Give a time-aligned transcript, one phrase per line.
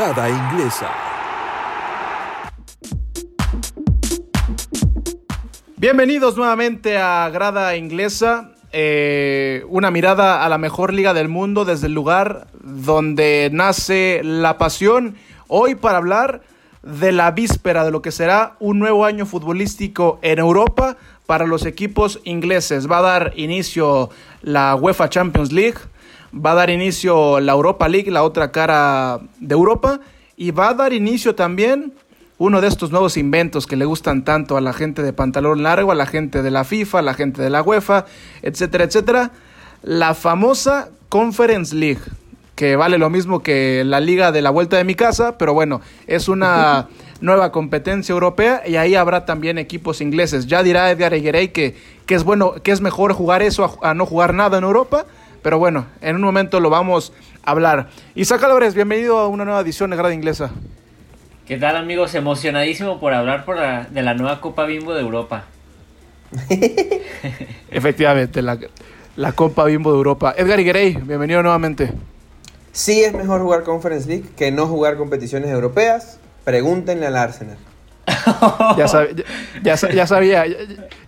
[0.00, 0.90] Grada Inglesa.
[5.76, 8.52] Bienvenidos nuevamente a Grada Inglesa.
[8.72, 14.56] Eh, una mirada a la mejor liga del mundo desde el lugar donde nace la
[14.56, 15.16] pasión.
[15.48, 16.40] Hoy para hablar
[16.82, 20.96] de la víspera de lo que será un nuevo año futbolístico en Europa
[21.26, 22.90] para los equipos ingleses.
[22.90, 24.08] Va a dar inicio
[24.40, 25.78] la UEFA Champions League,
[26.34, 30.00] va a dar inicio la Europa League, la otra cara de Europa,
[30.36, 31.92] y va a dar inicio también
[32.38, 35.92] uno de estos nuevos inventos que le gustan tanto a la gente de pantalón largo,
[35.92, 38.06] a la gente de la FIFA, a la gente de la UEFA,
[38.40, 39.32] etcétera, etcétera,
[39.82, 42.00] la famosa Conference League,
[42.54, 45.82] que vale lo mismo que la liga de la vuelta de mi casa, pero bueno,
[46.06, 46.88] es una
[47.20, 50.46] nueva competencia europea y ahí habrá también equipos ingleses.
[50.46, 53.94] Ya dirá Edgar Eguerey que, que es bueno, que es mejor jugar eso a, a
[53.94, 55.04] no jugar nada en Europa,
[55.42, 57.12] pero bueno, en un momento lo vamos
[57.44, 57.88] a hablar.
[58.14, 60.50] Isaac Álvarez, bienvenido a una nueva edición de Grada Inglesa.
[61.46, 62.14] ¿Qué tal amigos?
[62.14, 65.44] Emocionadísimo por hablar por la- de la nueva Copa Bimbo de Europa.
[67.70, 68.58] Efectivamente, la,
[69.16, 70.34] la Copa Bimbo de Europa.
[70.36, 71.90] Edgar Iguerey, bienvenido nuevamente.
[72.72, 76.18] Sí es mejor jugar Conference League que no jugar competiciones europeas.
[76.44, 77.58] Pregúntenle al Arsenal.
[78.76, 79.24] Ya, sab- ya,
[79.62, 80.44] ya sa- ya sabía,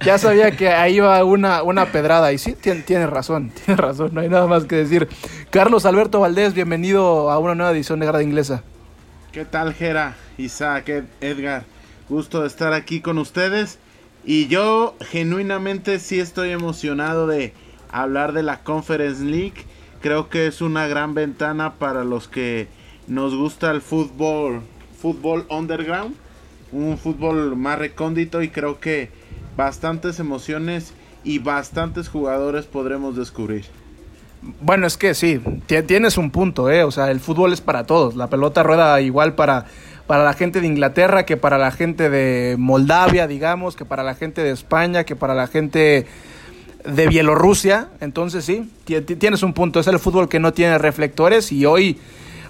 [0.05, 2.33] ya, sabía que ahí iba una, una pedrada.
[2.33, 5.09] Y sí, tiene, tiene razón, tiene razón, no hay nada más que decir.
[5.51, 8.63] Carlos Alberto Valdés, bienvenido a una nueva edición de Grada Inglesa.
[9.33, 11.65] ¿Qué tal, Jera, Isaac, Ed- Edgar?
[12.09, 13.79] Gusto de estar aquí con ustedes.
[14.25, 17.55] Y yo genuinamente sí estoy emocionado de
[17.91, 19.65] hablar de la Conference League.
[20.01, 22.69] Creo que es una gran ventana para los que
[23.07, 24.63] nos gusta el fútbol,
[25.01, 26.15] fútbol underground,
[26.73, 29.11] un fútbol más recóndito y creo que
[29.57, 30.93] bastantes emociones
[31.25, 33.65] y bastantes jugadores podremos descubrir.
[34.61, 36.83] Bueno, es que sí, ti- tienes un punto, ¿eh?
[36.83, 38.17] O sea, el fútbol es para todos.
[38.17, 39.67] La pelota rueda igual para,
[40.09, 44.15] para la gente de Inglaterra que para la gente de Moldavia, digamos, que para la
[44.17, 46.07] gente de España, que para la gente
[46.85, 47.89] de Bielorrusia.
[48.01, 49.79] Entonces, sí, ti- ti- tienes un punto.
[49.79, 52.01] Es el fútbol que no tiene reflectores y hoy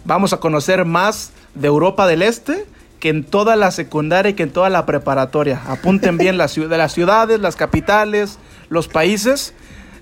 [0.06, 2.64] vamos a conocer más de Europa del Este
[3.02, 5.60] que en toda la secundaria y que en toda la preparatoria.
[5.66, 9.54] Apunten bien las, las ciudades, las capitales, los países.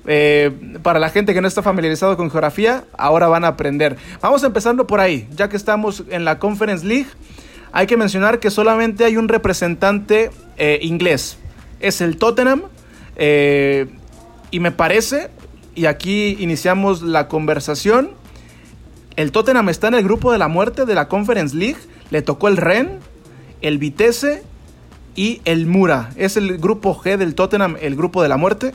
[0.05, 0.51] Eh,
[0.83, 3.97] para la gente que no está familiarizado con geografía, ahora van a aprender.
[4.21, 7.07] Vamos empezando por ahí, ya que estamos en la Conference League.
[7.73, 11.39] Hay que mencionar que solamente hay un representante eh, inglés.
[11.81, 12.65] Es el Tottenham.
[13.17, 13.87] eh,
[14.51, 15.31] y me parece,
[15.75, 18.11] y aquí iniciamos la conversación,
[19.17, 21.79] el Tottenham está en el grupo de la muerte de la Conference League.
[22.11, 22.99] Le tocó el Ren,
[23.63, 24.43] el Vitesse
[25.15, 26.11] y el Mura.
[26.17, 28.73] Es el grupo G del Tottenham, el grupo de la muerte.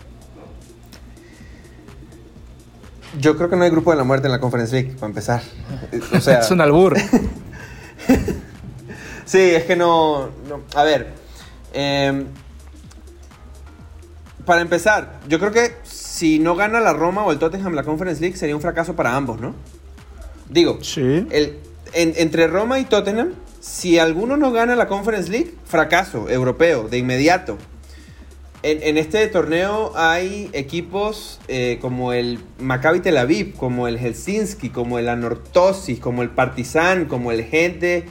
[3.19, 5.41] Yo creo que no hay grupo de la muerte en la Conference League, para empezar.
[6.13, 6.97] O sea, es un albur.
[9.25, 10.28] sí, es que no.
[10.50, 11.13] no- A ver.
[11.74, 12.25] em,
[14.45, 18.22] para empezar, yo creo que si no gana la Roma o el Tottenham la Conference
[18.22, 19.56] League sería un fracaso para ambos, ¿no?
[20.50, 21.25] Digo, Sí.
[21.31, 21.57] el,
[21.95, 27.00] en- entre Roma y Tottenham, si alguno no gana la Conference League, fracaso europeo, de
[27.00, 27.57] inmediato.
[28.63, 34.69] En, en este torneo hay equipos eh, como el Maccabi Tel Aviv, como el Helsinki,
[34.69, 38.06] como el Anorthosis, como el Partizan, como el Gente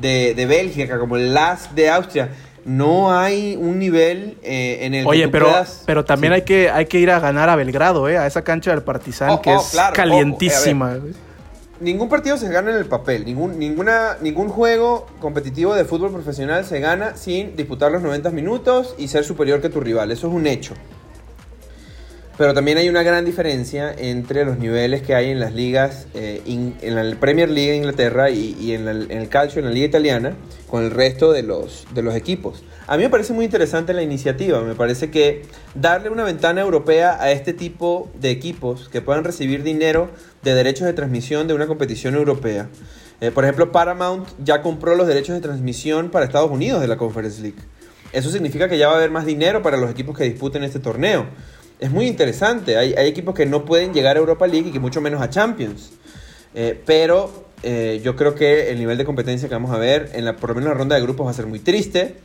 [0.00, 2.28] de, de Bélgica, como el LAS de Austria.
[2.64, 6.34] No hay un nivel eh, en el que Oye, tú pero, puedas- pero también Sí.
[6.36, 8.18] hay, que, hay que ir a ganar a Belgrado, ¿eh?
[8.18, 10.98] a esa cancha del Partizan, Oh, que oh, es claro, ojo, calientísima.
[11.80, 13.24] Ningún partido se gana en el papel.
[13.26, 18.94] Ningún, ninguna, ningún juego competitivo de fútbol profesional se gana sin disputar los 90 minutos
[18.96, 20.10] y ser superior que tu rival.
[20.10, 20.72] Eso es un hecho.
[22.38, 26.42] Pero también hay una gran diferencia entre los niveles que hay en las ligas, eh,
[26.46, 29.70] en la Premier League de Inglaterra y, y en, la- en el calcio, en la
[29.70, 30.34] liga italiana,
[30.68, 32.62] con el resto de los, de los equipos.
[32.88, 34.60] A mí me parece muy interesante la iniciativa.
[34.60, 35.42] Me parece que
[35.74, 40.10] darle una ventana europea a este tipo de equipos que puedan recibir dinero
[40.46, 42.68] de derechos de transmisión de una competición europea.
[43.20, 46.96] Eh, por ejemplo, Paramount ya compró los derechos de transmisión para Estados Unidos de la
[46.96, 47.58] Conference League.
[48.12, 50.78] Eso significa que ya va a haber más dinero para los equipos que disputen este
[50.78, 51.26] torneo.
[51.80, 52.76] Es muy interesante.
[52.76, 55.90] Hay, equipos que no pueden llegar a Europa League y que mucho menos a Champions.
[56.54, 60.24] Eh, pero eh, yo creo que el nivel de competencia que vamos a ver, en
[60.24, 62.16] la, por lo menos en la ronda de grupos, va a ser muy triste.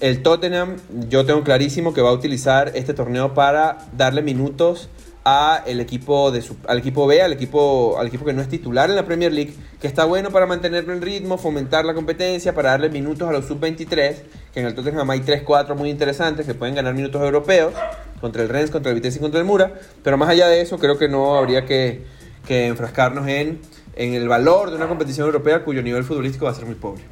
[0.00, 0.76] El Tottenham,
[1.08, 4.88] yo tengo clarísimo que va a utilizar este torneo para darle minutos
[5.28, 8.48] a el equipo de su- al equipo B, al equipo, al equipo que no es
[8.48, 12.54] titular en la Premier League, que está bueno para mantenerlo en ritmo, fomentar la competencia,
[12.54, 14.14] para darle minutos a los sub-23,
[14.54, 17.74] que en el Tottenham hay 3-4 muy interesantes que pueden ganar minutos europeos,
[18.20, 19.72] contra el Rennes, contra el Vitesse y contra el Mura,
[20.04, 22.04] pero más allá de eso creo que no habría que,
[22.46, 23.58] que enfrascarnos en,
[23.96, 27.02] en el valor de una competición europea cuyo nivel futbolístico va a ser muy pobre.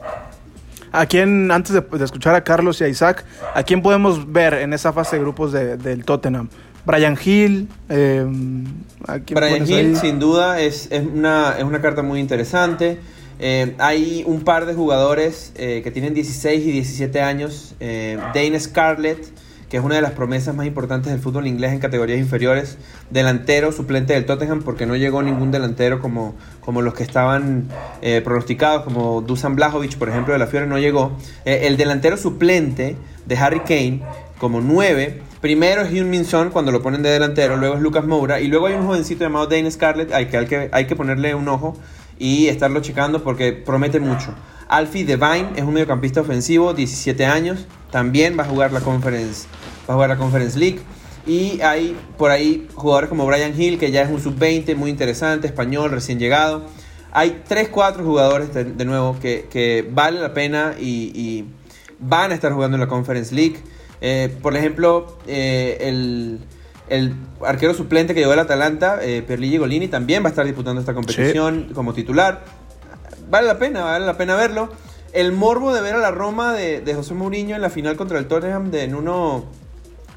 [0.93, 4.55] ¿A quién, antes de, de escuchar a Carlos y a Isaac, a quién podemos ver
[4.55, 6.49] en esa fase de grupos de- del Tottenham?
[6.84, 7.69] Brian Hill.
[7.88, 8.26] eh,
[9.06, 12.98] ¿a quién Brian Hill, sin duda, es, es, una, es una carta muy interesante.
[13.40, 17.75] Eh, hay un par de jugadores eh, que tienen 16 y 17 años.
[17.81, 19.19] Dane Scarlett,
[19.69, 22.78] que es una de las promesas más importantes del fútbol inglés en categorías inferiores.
[23.10, 27.69] Delantero suplente del Tottenham, porque no llegó ningún delantero como, como los que estaban
[28.22, 31.16] pronosticados, como Dusan Blajovic, por ejemplo, de la Fiore, no llegó.
[31.44, 32.96] El delantero suplente
[33.26, 34.02] de Harry Kane,
[34.44, 35.23] como 9.
[35.41, 38.49] Primero es Hyun Min Son cuando lo ponen de delantero, luego es Lucas Moura y
[38.49, 41.49] luego hay un jovencito llamado Dane Scarlett al que hay que, hay que ponerle un
[41.49, 41.79] ojo
[42.19, 44.35] y estarlo checando porque promete mucho.
[44.69, 49.46] Alfie Devine es un mediocampista ofensivo, 17 años, también va a jugar la Conference,
[49.88, 50.81] va a jugar la Conference League.
[51.26, 55.46] Y hay por ahí jugadores como Brian Hill, que ya es un sub-20 muy interesante,
[55.46, 56.67] español, recién llegado.
[57.12, 61.46] Hay 3-4 jugadores de, nuevo que, que vale la pena y
[61.99, 63.56] van a estar jugando en la Conference League.
[64.06, 66.38] Eh, por ejemplo, eh, el,
[66.90, 70.78] el arquero suplente que llegó al Atalanta, eh, Pierluigi Golini, también va a estar disputando
[70.78, 72.44] esta competición como titular.
[73.30, 74.68] Vale la pena, vale la pena verlo.
[75.14, 78.18] El morbo de ver a la Roma de, de José Mourinho en la final contra
[78.18, 79.46] el Tottenham de Nuno,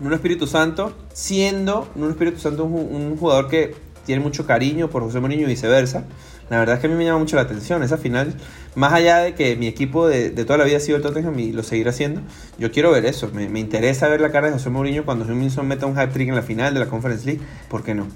[0.01, 3.73] Nuno Espíritu Santo, siendo Nuno Espíritu Santo un, un jugador que
[4.05, 6.03] tiene mucho cariño por José Mourinho y viceversa.
[6.49, 8.33] La verdad es que a mí me llama mucho la atención esa final.
[8.75, 11.37] Más allá de que mi equipo de, de toda la vida ha sido el Tottenham
[11.39, 12.21] y lo seguirá siendo,
[12.57, 13.29] yo quiero ver eso.
[13.33, 16.35] Me, me interesa ver la cara de José Mourinho cuando Huminson meta un hat-trick en
[16.35, 17.41] la final de la Conference League.
[17.69, 18.07] ¿Por qué no?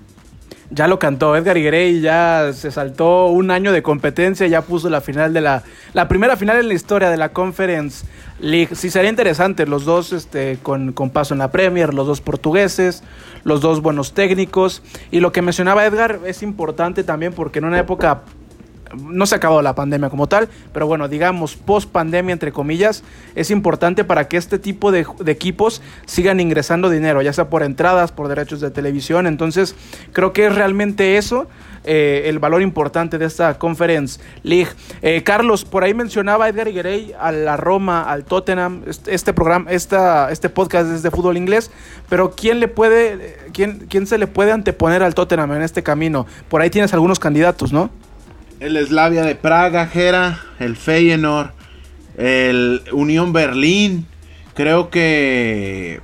[0.71, 5.01] Ya lo cantó Edgar Iguerey, ya se saltó un año de competencia, ya puso la
[5.01, 5.63] final de la
[5.94, 8.06] la primera final en la historia de la Conference
[8.39, 8.75] League.
[8.75, 13.03] Sí sería interesante, los dos este, con, con paso en la Premier, los dos portugueses,
[13.44, 14.81] los dos buenos técnicos.
[15.12, 18.21] Y lo que mencionaba Edgar es importante también porque en una época
[18.95, 23.03] no se ha acabado la pandemia como tal, pero bueno, digamos, post pandemia, entre comillas,
[23.35, 28.11] es importante para que este tipo de, equipos sigan ingresando dinero, ya sea por entradas,
[28.11, 29.27] por derechos de televisión.
[29.27, 29.75] Entonces,
[30.13, 31.47] creo que es realmente eso.
[31.83, 34.69] eh, el valor importante de esta Conference League.
[35.01, 38.83] Eh, Carlos, por ahí mencionaba Edgar Higuerey a la Roma, al Tottenham.
[38.85, 41.71] Este, este programa, esta, este podcast es de fútbol inglés,
[42.07, 46.27] pero ¿quién le puede, quién, quién se le puede anteponer al Tottenham en este camino?
[46.49, 47.89] Por ahí tienes algunos candidatos, ¿no?
[48.62, 51.50] El Slavia de Praga, Gera, el Feyenoord,
[52.16, 54.06] el Unión Berlín.
[54.54, 56.00] Creo que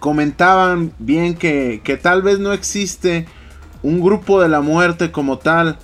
[0.00, 3.28] comentaban bien que, que tal vez no existe
[3.84, 5.78] un grupo de la muerte como tal,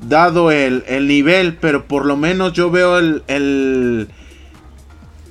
[0.00, 4.08] dado el, el nivel, pero por lo menos yo veo el, el,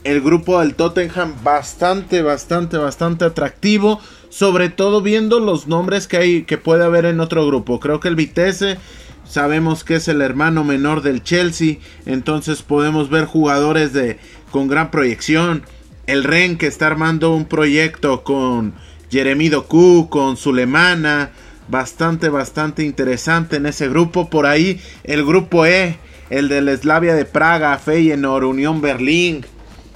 [0.04, 4.00] el grupo del Tottenham bastante, bastante, bastante atractivo.
[4.30, 7.80] Sobre todo viendo los nombres que hay que puede haber en otro grupo.
[7.80, 8.78] Creo que el Vitesse
[9.27, 11.77] sabemos que es el hermano menor del Chelsea.
[12.06, 14.18] Entonces podemos ver jugadores de
[14.52, 15.64] con gran proyección.
[16.07, 18.73] El Ren que está armando un proyecto con
[19.09, 21.31] Jeremy Doku, con Sulemana.
[21.68, 24.30] Bastante, bastante interesante en ese grupo.
[24.30, 25.97] Por ahí el grupo E,
[26.30, 29.45] el del Slavia de Praga, Feyenoord, Unión Berlín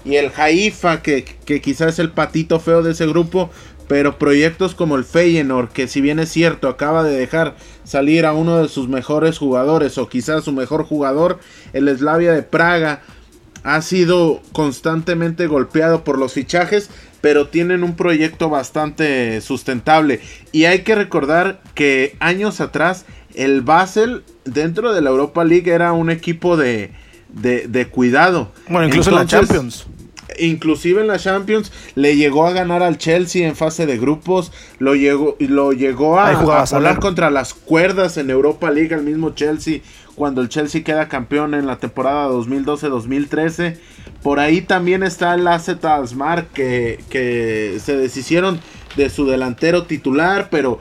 [0.05, 3.51] y el Haifa, que, que quizás es el patito feo de ese grupo,
[3.89, 8.33] pero proyectos como el Feyenoord, que si bien es cierto, acaba de dejar salir a
[8.33, 11.39] uno de sus mejores jugadores, o quizás su mejor jugador,
[11.73, 13.01] el Slavia de Praga,
[13.63, 20.21] ha sido constantemente golpeado por los fichajes, pero tienen un proyecto bastante sustentable.
[20.51, 25.93] Y hay que recordar que años atrás, el Basel dentro de la Europa League era
[25.93, 26.91] un equipo de,
[27.29, 28.51] de, de cuidado.
[28.67, 29.87] Bueno, incluso en la Entonces, Champions.
[30.39, 34.95] Inclusive en la Champions le llegó a ganar al Chelsea en fase de grupos, lo
[34.95, 39.81] llegó, lo llegó a, a volar contra las cuerdas en Europa League al mismo Chelsea
[40.19, 43.77] cuando el Chelsea queda campeón en la temporada 2012-2013.
[44.21, 48.59] Por ahí también está el AZ Alkmaar que, que se deshicieron
[48.97, 50.79] de su delantero titular, pero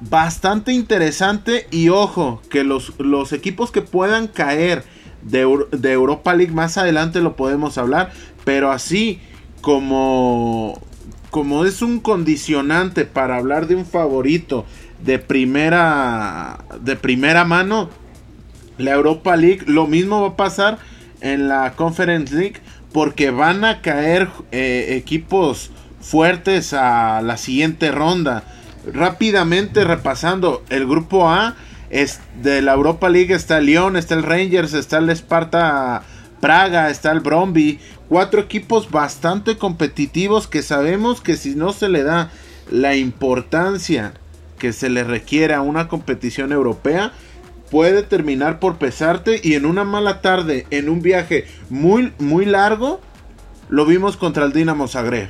[0.00, 4.84] bastante interesante y ojo, que los, los equipos que puedan caer
[5.22, 8.12] de, de Europa League más adelante lo podemos hablar,
[8.48, 9.20] pero así
[9.60, 10.80] como
[11.28, 14.64] como es un condicionante para hablar de un favorito
[15.04, 17.90] de primera de primera mano
[18.78, 20.78] la Europa League lo mismo va a pasar
[21.20, 22.62] en la Conference League
[22.94, 28.44] porque van a caer eh, equipos fuertes a la siguiente ronda.
[28.90, 31.54] Rápidamente repasando el grupo A
[31.90, 36.02] es de la Europa League está el Lyon, está el Rangers, está el Sparta
[36.40, 37.78] Praga, está el Bromby,
[38.08, 42.30] cuatro equipos bastante competitivos que sabemos que si no se le da
[42.70, 44.14] la importancia
[44.58, 47.12] que se le requiere a una competición europea
[47.70, 53.00] puede terminar por pesarte y en una mala tarde, en un viaje muy, muy largo,
[53.68, 55.28] lo vimos contra el Dinamo Zagreb.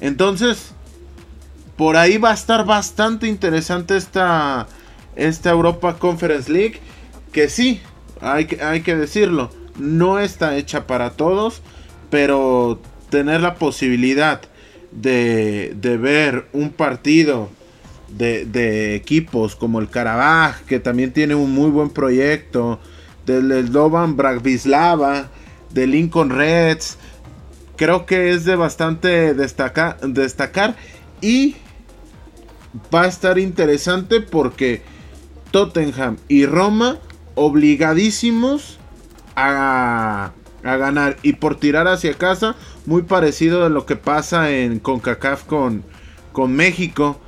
[0.00, 0.72] Entonces,
[1.76, 4.68] por ahí va a estar bastante interesante esta,
[5.16, 6.80] esta Europa Conference League,
[7.32, 7.80] que sí,
[8.20, 11.62] hay hay que decirlo, no está hecha para todos,
[12.10, 14.40] pero tener la posibilidad
[14.92, 17.48] de, de ver un partido
[18.16, 22.80] de, equipos como el Karabaj, que también tiene un muy buen proyecto,
[23.26, 25.28] del Slovan Bratislava,
[25.70, 26.98] de Lincoln Reds,
[27.76, 30.76] creo que es de bastante destacar
[31.20, 31.56] y
[32.92, 34.82] va a estar interesante porque
[35.50, 36.98] Tottenham y Roma
[37.36, 38.78] obligadísimos
[39.36, 40.32] a,
[40.64, 42.54] a, ganar y por tirar hacia casa
[42.86, 45.84] muy parecido a lo que pasa en CONCACAF con,
[46.32, 47.20] con México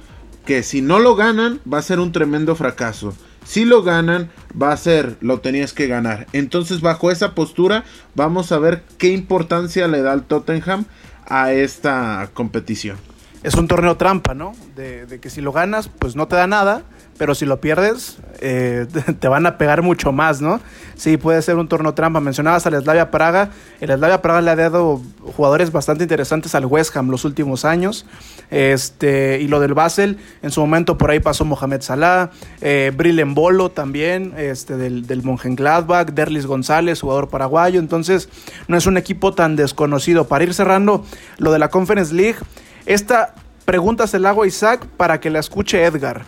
[0.44, 3.14] que si no lo ganan va a ser un tremendo fracaso.
[3.44, 6.28] Si lo ganan, va a ser, lo tenías que ganar.
[6.32, 7.84] Entonces, bajo esa postura,
[8.14, 10.84] vamos a ver qué importancia le da el Tottenham
[11.26, 12.96] a esta competición.
[13.42, 14.52] Es un torneo trampa, ¿no?
[14.76, 16.84] De, de que si lo ganas, pues no te da nada
[17.18, 18.86] pero si lo pierdes, eh,
[19.20, 20.60] te van a pegar mucho más, ¿no?
[20.96, 22.20] Sí, puede ser un torneo trampa.
[22.20, 23.50] Mencionabas al Slavia Praga.
[23.80, 25.00] El Slavia Praga le ha dado
[25.36, 28.06] jugadores bastante interesantes al West Ham los últimos años.
[28.50, 32.92] Este, y lo del Basel, en su momento por ahí pasó Mohamed Salah, eh,
[33.26, 37.80] Bolo también, este, del, del Mönchengladbach, Derlis González, jugador paraguayo.
[37.80, 38.28] Entonces,
[38.68, 40.26] no es un equipo tan desconocido.
[40.26, 41.04] Para ir cerrando
[41.38, 42.38] lo de la Conference League,
[42.86, 46.24] esta pregunta se la hago a Isaac para que la escuche Edgar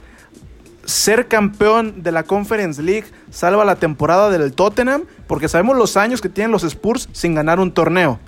[0.86, 5.04] ser campeón de la Conference League salva la temporada del Tottenham?
[5.26, 8.18] Porque sabemos los años que tienen los Spurs sin ganar un torneo.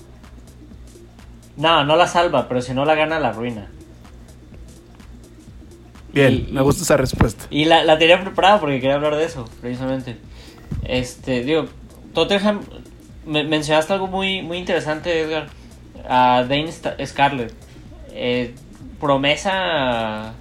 [1.57, 3.69] No, no la salva, pero si no la gana, la ruina.
[6.13, 7.45] Bien, me gusta esa respuesta.
[7.51, 10.17] Y la, tenía preparada porque quería hablar de eso, precisamente.
[10.83, 11.67] Este, digo,
[12.15, 12.61] Tottenham,
[13.27, 15.49] mencionaste algo muy, muy interesante, Edgar.
[16.09, 16.73] A Dane
[17.05, 17.53] Scarlett.
[18.13, 18.55] Eh,
[19.01, 20.33] promesa,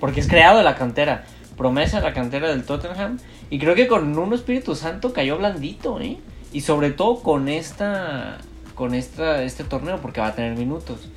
[0.00, 1.24] porque es creado de la cantera
[1.56, 3.18] promesa la cantera del Tottenham.
[3.50, 6.18] Y creo que con un Espíritu Santo cayó blandito, ¿eh?
[6.52, 8.38] Y sobre todo con esta.
[8.74, 11.08] Con esta, este torneo, porque va a tener minutos.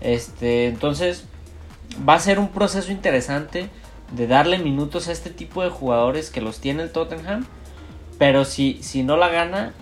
[0.00, 0.66] Este.
[0.66, 1.26] Entonces.
[2.08, 3.68] Va a ser un proceso interesante.
[4.12, 7.46] De darle minutos a este tipo de jugadores que los tiene el Tottenham.
[8.18, 9.72] Pero si, si no la gana.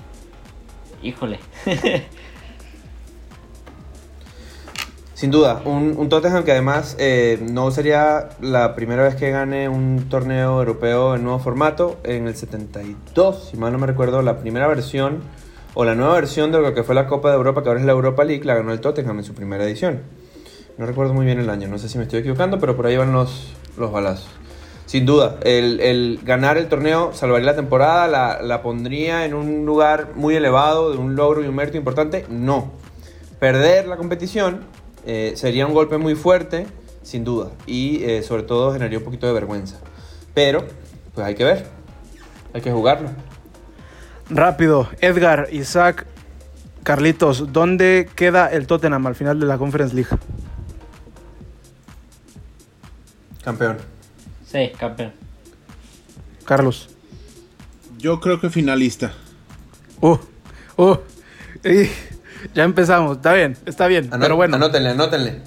[1.03, 1.39] Híjole.
[5.23, 10.09] Sin duda, un, Tottenham que además eh, no sería la primera vez que gane un
[10.09, 11.97] torneo europeo en nuevo formato.
[12.03, 15.21] En el 72, si mal no me recuerdo, la primera versión
[15.75, 17.87] o la nueva versión de lo que fue la Copa de Europa, que ahora es
[17.87, 20.01] la Europa League, la ganó el Tottenham en su primera edición.
[20.77, 22.97] No recuerdo muy bien el año, no sé si me estoy equivocando, pero por ahí
[22.97, 24.27] van los, los balazos.
[24.87, 30.17] Sin duda, el, ganar el torneo salvaría la temporada, la, la pondría en un lugar
[30.17, 32.27] muy elevado, de un logro y un mérito importante.
[32.29, 32.73] No.
[33.39, 36.67] Perder la competición eh, sería un golpe muy fuerte,
[37.03, 39.79] sin duda, y eh, sobre todo generaría un poquito de vergüenza.
[40.35, 40.67] Pero,
[41.15, 41.67] pues hay que ver,
[42.53, 43.11] hay que jugarlo.
[44.31, 46.07] Rápido, Edgar, Isaac,
[46.83, 50.11] Carlitos, ¿dónde queda el Tottenham al final de la Conference League?
[53.45, 53.79] Campeón.
[54.47, 55.13] Sí, campeón.
[56.45, 56.89] Carlos.
[57.99, 59.13] Yo creo que finalista.
[60.01, 60.19] Uh,
[60.77, 60.97] uh.
[62.55, 64.11] Ya empezamos, está bien, está bien.
[64.21, 64.57] pero bueno.
[64.57, 65.41] Anótenle, anótenle.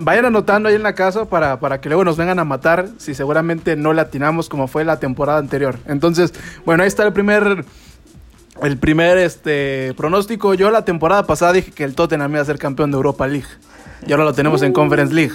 [0.00, 3.14] Vayan anotando ahí en la casa para, para que luego nos vengan a matar si
[3.14, 5.78] seguramente no latinamos como fue la temporada anterior.
[5.86, 6.32] Entonces,
[6.64, 7.64] bueno, ahí está el primer
[8.62, 10.54] el primer este, pronóstico.
[10.54, 13.48] Yo la temporada pasada dije que el Tottenham iba a ser campeón de Europa League.
[14.06, 15.34] Y ahora lo tenemos en Conference League.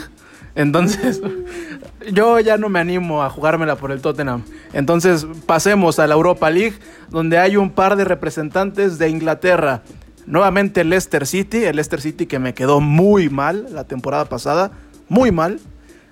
[0.55, 1.21] Entonces,
[2.12, 4.43] yo ya no me animo a jugármela por el Tottenham.
[4.74, 6.77] Entonces, pasemos a la Europa League,
[7.09, 9.83] donde hay un par de representantes de Inglaterra.
[10.27, 14.72] Nuevamente el Leicester City, el Leicester City que me quedó muy mal la temporada pasada,
[15.07, 15.62] muy mal.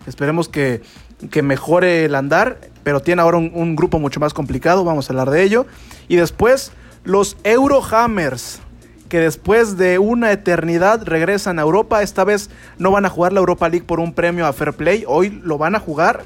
[0.08, 0.82] Esperemos que,
[1.44, 5.44] mejore el andar, pero tiene ahora un, grupo mucho más complicado, vamos a hablar de
[5.44, 5.66] ello.
[6.08, 6.72] Y después
[7.04, 8.62] los Eurohammers,
[9.10, 12.02] que después de una eternidad regresan a Europa.
[12.02, 15.04] Esta vez no van a jugar la Europa League por un premio a Fair Play,
[15.08, 16.24] hoy lo van a jugar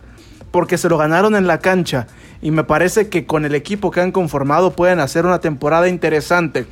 [0.51, 2.05] porque se lo ganaron en la cancha.
[2.39, 6.67] Y me parece que con el equipo que han conformado pueden hacer una temporada interesante.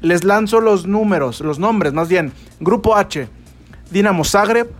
[0.00, 2.32] Les lanzo los números, los nombres más bien.
[2.58, 3.28] Grupo H,
[3.90, 4.70] Dinamo Zagreb,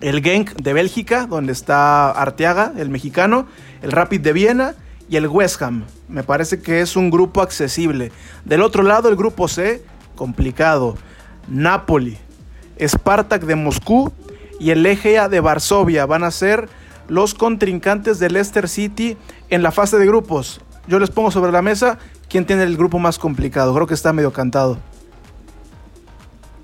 [0.00, 3.46] el Genk de Bélgica, donde está Arteaga, el mexicano,
[3.82, 4.74] el Rapid de Viena
[5.10, 5.84] y el West Ham.
[6.08, 8.12] Me parece que es un grupo accesible.
[8.44, 10.96] Del otro lado, el grupo C, complicado.
[11.48, 12.16] Napoli,
[12.80, 14.12] Spartak de Moscú
[14.58, 16.68] y el Egea de Varsovia van a ser
[17.08, 19.16] los contrincantes de Leicester City
[19.50, 20.60] en la fase de grupos.
[20.86, 21.98] Yo les pongo sobre la mesa
[22.30, 23.74] quién tiene el grupo más complicado.
[23.74, 24.78] Creo que está medio cantado.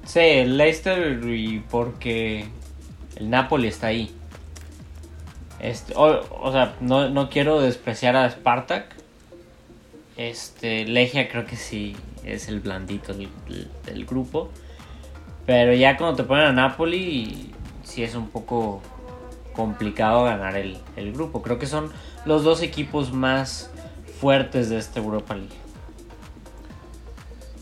[0.05, 2.47] Sí, el Leicester y porque
[3.17, 4.15] el Napoli está ahí.
[5.59, 8.95] Este, o, sea, no, quiero despreciar a Spartak.
[10.17, 14.51] Este, Legia creo que sí es el blandito del, grupo.
[15.45, 18.81] Pero ya cuando te ponen a Napoli, sí es un poco
[19.53, 21.43] complicado ganar el, el grupo.
[21.43, 21.91] Creo que son
[22.25, 23.71] los dos equipos más
[24.21, 25.67] fuertes de esta Europa League.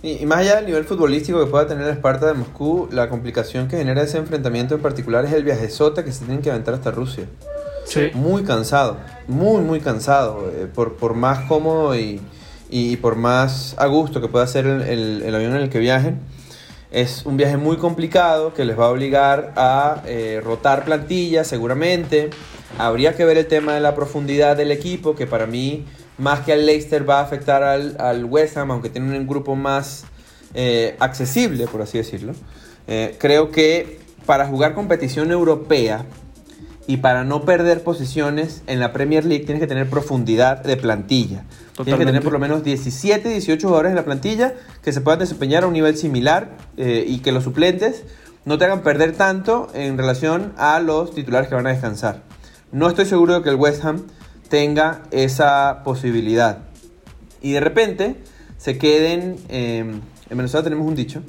[0.04, 3.68] Y, más allá del nivel futbolístico que pueda tener el Esparta de Moscú, la complicación
[3.68, 6.74] que genera ese enfrentamiento en particular es el viaje sota que se tienen que aventar
[6.74, 7.24] hasta Rusia.
[7.86, 8.10] Sí.
[8.12, 10.50] Muy cansado, muy, muy cansado.
[10.54, 12.20] Eh, por, por, más cómodo y,
[12.68, 16.20] y, por más a gusto que pueda ser el, el, avión en el que viajen,
[16.90, 22.28] es un viaje muy complicado que les va a obligar a eh, rotar plantillas seguramente.
[22.76, 25.86] Habría que ver el tema de la profundidad del equipo, que para mí
[26.18, 29.56] más que al Leicester va a afectar al, al West Ham, aunque tiene un grupo
[29.56, 30.04] más
[30.54, 32.32] eh, accesible, por así decirlo.
[32.86, 36.04] Eh, creo que para jugar competición europea
[36.86, 41.44] y para no perder posiciones en la Premier League tienes que tener profundidad de plantilla.
[41.76, 45.18] Tienes que tener por lo menos 17, 18 jugadores en la plantilla que se puedan
[45.18, 48.04] desempeñar a un nivel similar eh, y que los suplentes
[48.44, 52.22] no te hagan perder tanto en relación a los titulares que van a descansar.
[52.70, 54.04] No estoy seguro de que el West Ham
[54.54, 56.58] tenga esa posibilidad.
[57.42, 58.14] Y de repente
[58.56, 61.22] se queden, em, en Venezuela tenemos un dicho,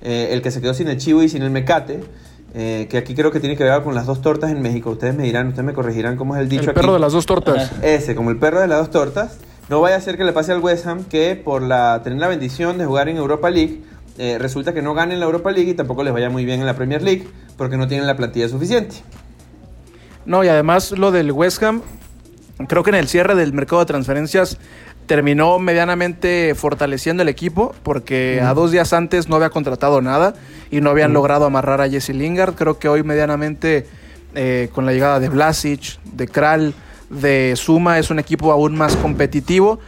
[0.00, 2.00] eh, el que se quedó sin el chivo y sin el mecate,
[2.54, 4.90] eh, que aquí creo que tiene que ver con las dos tortas en México.
[4.90, 6.70] Ustedes me dirán, ustedes me corregirán cómo es el dicho.
[6.70, 7.70] El perro de las dos tortas.
[7.84, 9.38] Ese, como el perro de las dos tortas.
[9.68, 12.26] No vaya a ser que le pase al West Ham que por la, tener la
[12.26, 13.80] bendición de jugar en Europa League,
[14.18, 16.66] eh, resulta que no ganen la Europa League y tampoco les vaya muy bien en
[16.66, 18.96] la Premier League porque no tienen la plantilla suficiente.
[20.26, 21.82] No, y además lo del West Ham
[22.68, 24.58] Creo que en el cierre del mercado de transferencias
[25.06, 30.34] terminó medianamente fortaleciendo el equipo porque a dos días antes no había contratado nada
[30.70, 32.54] y no habían logrado amarrar a Jesse Lingard.
[32.54, 33.86] Creo que hoy medianamente
[34.34, 36.74] eh, con la llegada de Vlasic, de Kral,
[37.10, 39.80] de Suma es un equipo aún más competitivo.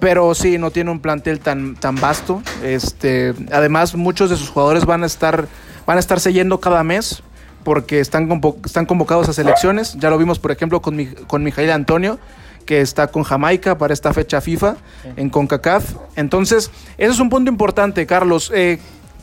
[0.00, 2.42] Pero sí, no tiene un plantel tan, tan vasto.
[2.64, 5.46] Este, además, muchos de sus jugadores van a estar,
[5.86, 7.22] van a estarse yendo cada mes
[7.64, 9.94] porque están, están convocados a selecciones.
[9.98, 12.18] Ya lo vimos, por ejemplo, con, mi, con Mijail Antonio,
[12.66, 14.76] que está con Jamaica para esta fecha FIFA
[15.16, 15.94] en CONCACAF.
[16.16, 18.50] Entonces, eso es un punto importante, Carlos.
[18.54, 18.78] Eh,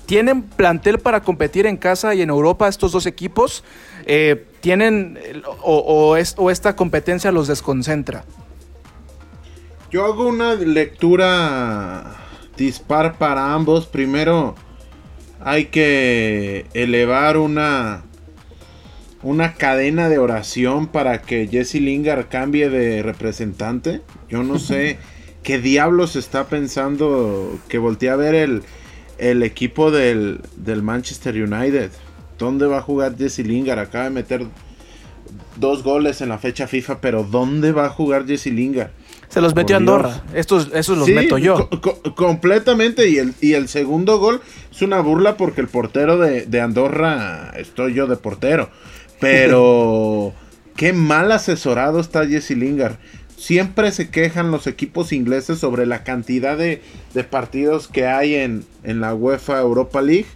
[0.06, 3.63] ¿Tienen plantel para competir en casa y en Europa estos dos equipos?
[4.06, 5.19] Eh, ¿Tienen
[5.62, 8.25] o, o esta competencia los desconcentra?
[9.91, 12.15] Yo hago una lectura
[12.58, 13.86] dispar para ambos.
[13.86, 14.56] Primero,
[15.39, 18.04] hay que elevar una
[19.21, 24.01] una cadena de oración para que Jesse Lingard cambie de representante.
[24.29, 24.97] Yo no sé
[25.43, 28.63] qué diablos está pensando que voltea a ver el,
[29.17, 31.91] el equipo del, del, Manchester United.
[32.38, 33.79] ¿Dónde va a jugar Jesse Lingard?
[33.79, 34.45] Acaba de meter
[35.58, 38.91] dos goles en la fecha FIFA, pero ¿dónde va a jugar Jesse Lingard?
[39.27, 40.23] Se los metió Andorra.
[40.34, 41.69] Estos, esos los meto yo.
[42.15, 43.10] completamente.
[43.10, 47.51] Y el, y el segundo gol es una burla porque el portero de, de Andorra
[47.55, 48.69] estoy yo de portero.
[49.19, 50.34] Pero
[50.75, 52.95] qué mal asesorado está Jesse Lingard.
[53.38, 56.82] Siempre se quejan los equipos ingleses sobre la cantidad de,
[57.29, 60.27] partidos que hay en, en, la UEFA Europa League.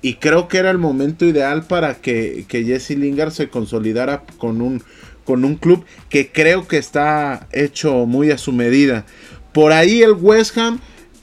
[0.00, 4.62] Y creo que era el momento ideal para que, que Jesse Lingard se consolidara con
[4.62, 4.82] un,
[5.24, 9.04] con un club que creo que está hecho muy a su medida.
[9.52, 10.80] Por ahí el West Ham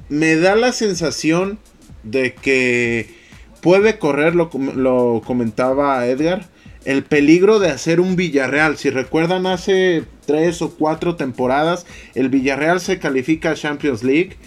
[0.10, 1.58] me da la sensación
[2.04, 3.10] de que
[3.62, 6.48] puede correr, lo, lo comentaba Edgar,
[6.86, 8.78] el peligro de hacer un Villarreal.
[8.78, 14.38] Si recuerdan, hace tres o cuatro temporadas, el Villarreal se califica a Champions League.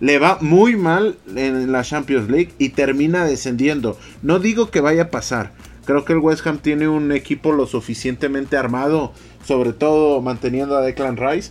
[0.00, 3.98] Le va muy mal en la Champions League y termina descendiendo.
[4.22, 5.52] No digo que vaya a pasar.
[5.84, 9.12] Creo que el West Ham tiene un equipo lo suficientemente armado,
[9.44, 11.50] sobre todo manteniendo a Declan Rice,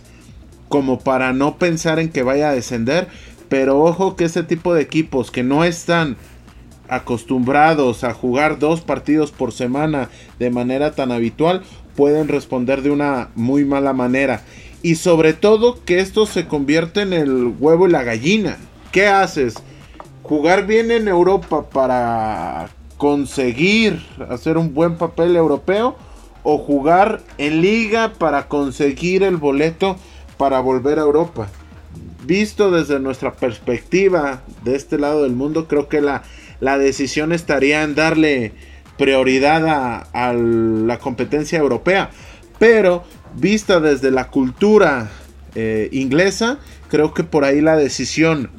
[0.68, 3.08] como para no pensar en que vaya a descender.
[3.50, 6.16] Pero ojo que ese tipo de equipos que no están
[6.88, 11.62] acostumbrados a jugar dos partidos por semana de manera tan habitual
[11.98, 14.42] pueden responder de una muy mala manera.
[14.82, 18.56] Y sobre todo que esto se convierte en el huevo y la gallina.
[18.92, 19.54] ¿Qué haces?
[20.22, 25.96] ¿Jugar bien en Europa para conseguir hacer un buen papel europeo?
[26.44, 29.96] ¿O jugar en liga para conseguir el boleto
[30.36, 31.48] para volver a Europa?
[32.24, 36.22] Visto desde nuestra perspectiva de este lado del mundo, creo que la
[36.60, 38.52] la decisión estaría en darle
[38.96, 42.10] prioridad a, la competencia europea.
[42.58, 45.10] pero vista desde la cultura
[45.54, 48.50] eh, inglesa, creo que por ahí la decisión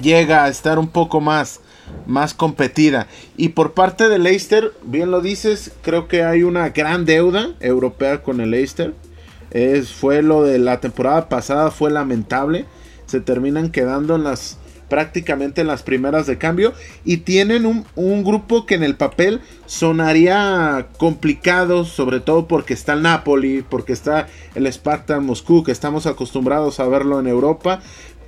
[0.00, 1.60] llega a estar un poco más,
[2.06, 3.06] más competida.
[3.36, 8.22] Y por parte de Leicester, bien lo dices, creo que hay una gran deuda europea
[8.22, 8.94] con el Leicester.
[9.50, 12.66] Es, fue lo de la temporada pasada, fue lamentable.
[13.06, 14.58] Se terminan quedando en las
[14.90, 16.74] prácticamente en las primeras de cambio
[17.06, 22.92] y tienen un, un, grupo que en el papel sonaría complicado, sobre todo porque está
[22.92, 27.80] el Napoli, porque está el Spartan Moscú, que estamos acostumbrados a verlo en Europa,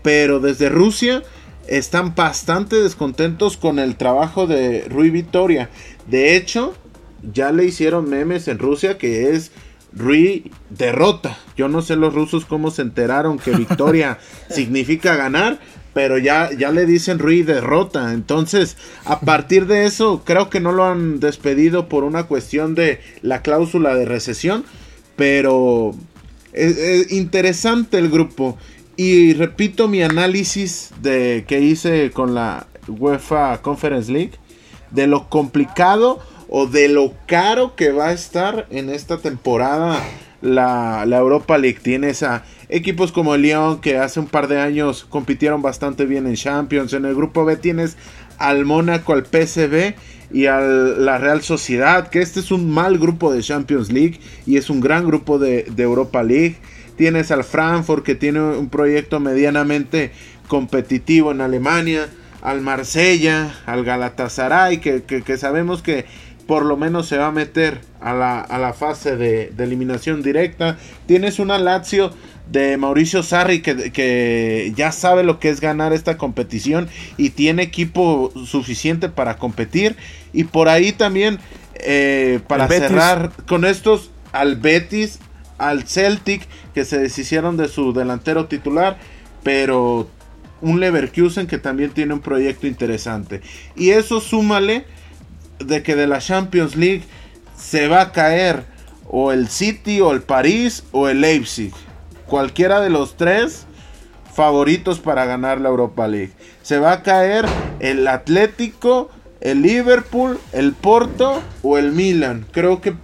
[0.03, 1.23] pero desde Rusia
[1.67, 5.69] están bastante descontentos con el trabajo de Rui Vitoria.
[6.09, 6.75] De hecho,
[7.23, 9.53] ya le hicieron memes en Rusia que es
[9.95, 11.39] Rui derrota.
[11.57, 15.59] Yo no sé los rusos cómo se enteraron que victoria significa ganar,
[15.95, 18.13] pero ya, ya le dicen Rui derrota.
[18.13, 23.01] Entonces, a partir de eso, creo que no lo han despedido por una cuestión de
[23.21, 24.65] la cláusula de recesión,
[25.17, 25.95] pero
[26.53, 28.57] es, interesante el grupo.
[28.97, 34.33] Y repito mi análisis de que hice con la UEFA Conference League
[34.91, 40.03] de lo complicado o de lo caro que va a estar en esta temporada
[40.43, 41.79] la, la Europa League.
[41.83, 46.27] Tienes a equipos como el Lyon que hace un par de años compitieron bastante bien
[46.27, 46.95] en Champions.
[46.95, 47.97] En el grupo B tienes
[48.39, 49.95] al Mónaco, al PSV
[50.33, 54.57] y a la Real Sociedad, que este es un mal grupo de Champions League y
[54.57, 56.57] es un gran grupo de, Europa League.
[56.97, 60.11] Tienes al Frankfurt que tiene un proyecto medianamente
[60.49, 62.09] competitivo en Alemania,
[62.41, 66.07] al Marsella, al Galatasaray, que, que sabemos que
[66.47, 70.77] por lo menos se va a meter a la, fase de, eliminación directa.
[71.07, 72.13] Tienes una Lazio
[72.53, 77.63] de Mauricio Sarri que, que, ya sabe lo que es ganar esta competición y tiene
[77.63, 79.97] equipo suficiente para competir.
[80.35, 81.39] Y por ahí también,
[81.77, 85.19] eh, para cerrar con estos, al Betis,
[85.57, 88.99] al Celtic, que se deshicieron de su delantero titular,
[89.43, 90.09] pero
[90.61, 93.41] un Leverkusen que también tiene un proyecto interesante.
[93.77, 94.85] Y eso súmale
[95.59, 97.03] de que de la Champions League
[97.57, 98.65] se va a caer
[99.09, 101.73] o el City o el París o el Leipzig.
[102.33, 103.67] Cualquiera de los tres
[104.33, 106.33] favoritos para ganar la Europa League.
[106.63, 107.45] Se va a caer
[107.79, 109.11] el Atlético,
[109.43, 112.47] el Liverpool, el Porto o el Milan.
[112.51, 112.95] Creo que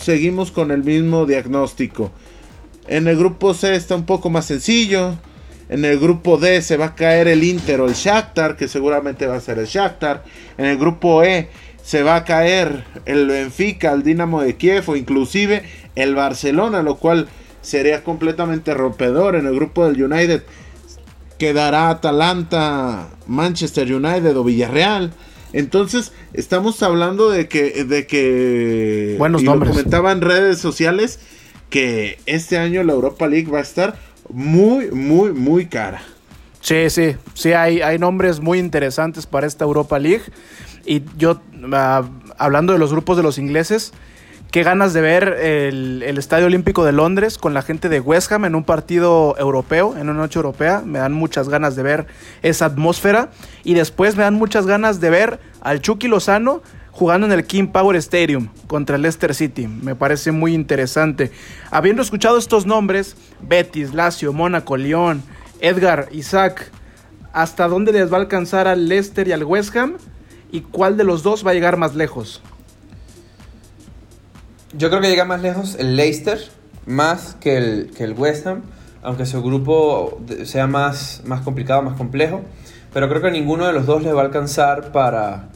[0.00, 2.10] seguimos con el mismo diagnóstico.
[2.88, 5.14] En el grupo C está un poco más sencillo.
[5.68, 9.28] En el grupo D se va a caer el Inter o el Shakhtar, que seguramente
[9.28, 10.24] va a ser el Shakhtar.
[10.58, 11.50] En el grupo E
[11.84, 15.62] se va a caer el Benfica, el Dinamo de Kiev o inclusive
[15.94, 17.28] el Barcelona, lo cual
[17.66, 19.34] sería completamente rompedor.
[19.34, 20.44] En el grupo del United
[21.36, 25.12] quedará Atalanta, Manchester United o Villarreal.
[25.52, 29.72] Entonces, estamos hablando de que, de que Buenos nombres.
[29.72, 31.18] comentaba en redes sociales
[31.68, 33.98] que este año la Europa League va a estar
[34.30, 36.02] muy, muy, muy cara.
[36.60, 40.22] Sí, sí, sí, hay, hay nombres muy interesantes para esta Europa League.
[40.84, 41.40] Y yo,
[41.72, 43.92] ah, hablando de los grupos de los ingleses,
[44.56, 48.46] qué ganas de ver el, Estadio Olímpico de Londres con la gente de West Ham
[48.46, 50.80] en un partido europeo, en una noche europea.
[50.82, 52.06] Me dan muchas ganas de ver
[52.40, 53.28] esa atmósfera.
[53.64, 57.66] Y después me dan muchas ganas de ver al Chucky Lozano jugando en el King
[57.66, 59.66] Power Stadium contra el Leicester City.
[59.66, 61.32] Me parece muy interesante.
[61.70, 65.22] Habiendo escuchado estos nombres, Betis, Lazio, Mónaco, León,
[65.60, 66.70] Edgar, Isaac,
[67.34, 69.98] ¿hasta dónde les va a alcanzar al Leicester y al West Ham?
[70.50, 72.40] y cuál de los dos va a llegar más lejos?
[74.76, 76.38] Yo creo que llega más lejos el Leicester,
[76.86, 78.62] más que el, que el West Ham,
[79.02, 82.42] aunque su grupo sea más, más complicado, más complejo.
[82.92, 85.48] Pero creo que ninguno de los dos le va a alcanzar para,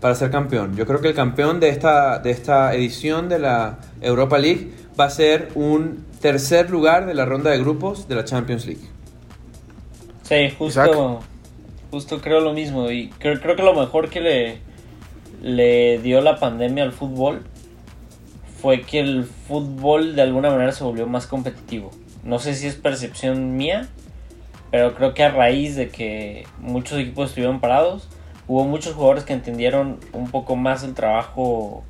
[0.00, 0.76] para ser campeón.
[0.76, 5.04] Yo creo que el campeón de esta, de esta edición de la Europa League va
[5.04, 8.84] a ser un tercer lugar de la ronda de grupos de la Champions League.
[10.22, 11.20] Sí, justo
[11.90, 12.90] justo creo lo mismo.
[12.90, 14.58] Y creo, creo que lo mejor que le,
[15.42, 17.42] le dio la pandemia al fútbol
[18.66, 21.92] fue que el fútbol de alguna manera se volvió más competitivo.
[22.24, 23.86] No sé si es percepción mía,
[24.72, 28.08] pero creo que a raíz de que muchos equipos estuvieron parados,
[28.48, 31.84] hubo muchos jugadores que entendieron un poco más el trabajo,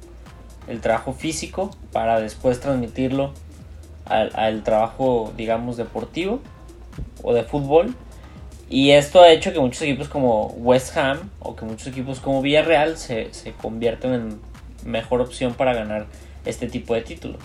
[0.69, 3.33] el trabajo físico para después transmitirlo
[4.05, 6.41] al, trabajo, digamos, deportivo
[7.23, 7.95] o de fútbol
[8.69, 12.43] y esto ha hecho que muchos equipos como West Ham o que muchos equipos como
[12.43, 14.41] Villarreal se, se conviertan en
[14.85, 16.05] mejor opción para ganar
[16.47, 17.41] este tipo de títulos.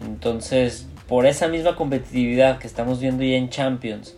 [0.00, 4.16] Entonces, por esa misma competitividad que estamos viendo ya en Champions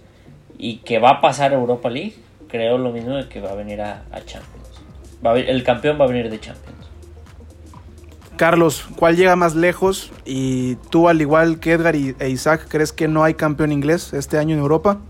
[0.58, 2.16] y que va a pasar a Europa League,
[2.48, 4.82] creo lo mismo de que va a venir a, Champions.
[5.24, 6.74] Va el campeón va a venir de Champions.
[8.36, 10.10] Carlos, ¿cuál llega más lejos?
[10.24, 14.12] Y tú, al igual que Edgar y, e Isaac, ¿crees que no hay campeón inglés
[14.12, 15.00] este año en Europa?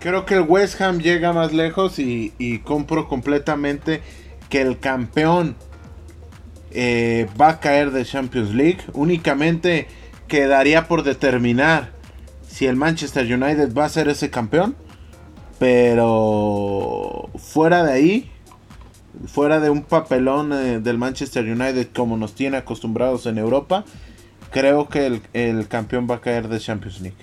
[0.00, 4.02] Creo que el West Ham llega más lejos y, compro completamente
[4.48, 5.56] que el campeón
[6.70, 8.80] eh, va a caer de Champions League.
[8.92, 9.88] Únicamente
[10.28, 11.90] quedaría por determinar
[12.48, 14.76] si el Manchester United va a ser ese campeón.
[15.58, 18.30] Pero fuera de ahí,
[19.26, 23.84] fuera de un papelón eh, del Manchester United como nos tiene acostumbrados en Europa,
[24.50, 27.16] creo que el, campeón va a caer de Champions League.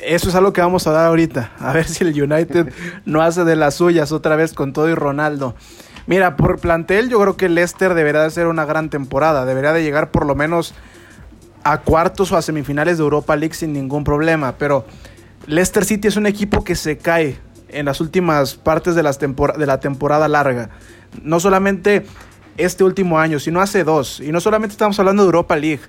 [0.00, 1.52] Eso es algo que vamos a dar ahorita.
[1.58, 2.72] A ver si el United
[3.04, 5.54] no hace de las suyas otra vez con todo y Ronaldo.
[6.06, 9.44] Mira, por plantel yo creo que Leicester deberá de ser una gran temporada.
[9.44, 10.74] Debería de llegar por lo menos
[11.64, 14.52] a cuartos o a semifinales de Europa League sin ningún problema.
[14.56, 14.86] Pero
[15.46, 19.66] Leicester City es un equipo que se cae en las últimas partes de, las de
[19.66, 20.70] la temporada larga.
[21.22, 22.06] No solamente
[22.56, 24.20] este último año, sino hace dos.
[24.20, 25.80] Y no solamente estamos hablando de Europa League.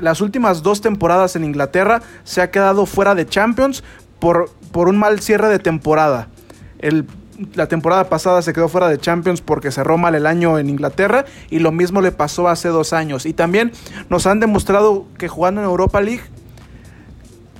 [0.00, 3.82] las últimas dos temporadas en Inglaterra se ha quedado fuera de Champions
[4.18, 6.28] por, por un mal cierre de temporada.
[7.54, 11.24] la temporada pasada se quedó fuera de Champions porque cerró mal el año en Inglaterra
[11.50, 13.26] y lo mismo le pasó hace dos años.
[13.26, 13.72] Y también
[14.08, 16.22] nos han demostrado que jugando en Europa League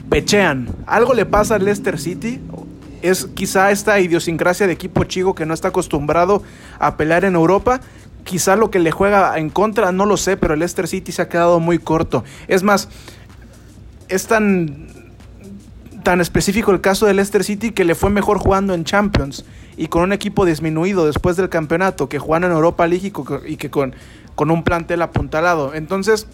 [0.09, 0.69] pechean.
[0.87, 2.40] Algo le pasa al Leicester City
[3.05, 6.43] es quizá esta idiosincrasia de equipo chico que no está acostumbrado
[6.79, 7.83] a pelear en Europa.
[8.25, 11.23] Quizá lo que le juega en contra, no lo sé, pero el Leicester City se
[11.23, 12.25] ha quedado muy corto.
[12.49, 12.89] Es más,
[14.09, 14.89] es tan,
[16.03, 19.45] tan específico el caso del Leicester City que le fue mejor jugando en Champions
[19.77, 23.13] y con un equipo disminuido después del campeonato que jugando en Europa League
[23.47, 23.95] y que con,
[24.35, 25.75] con un plantel apuntalado.
[25.75, 26.27] Entonces,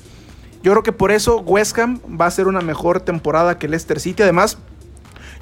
[0.63, 3.99] yo creo que por eso West Ham va a ser una mejor temporada que Leicester
[3.99, 4.23] City.
[4.23, 4.59] Además,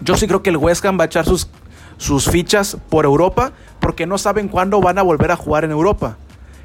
[0.01, 1.49] yo sí creo que el West Ham va a echar sus,
[1.97, 6.19] sus fichas por Europa porque no saben cuándo van a volver a jugar en Europa.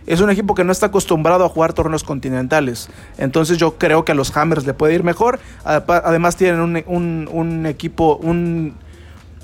[0.05, 2.89] Es un equipo que no está acostumbrado a jugar torneos continentales.
[3.17, 5.39] Entonces yo creo que a los Hammers le puede ir mejor.
[5.63, 8.75] Además tienen un, equipo, un,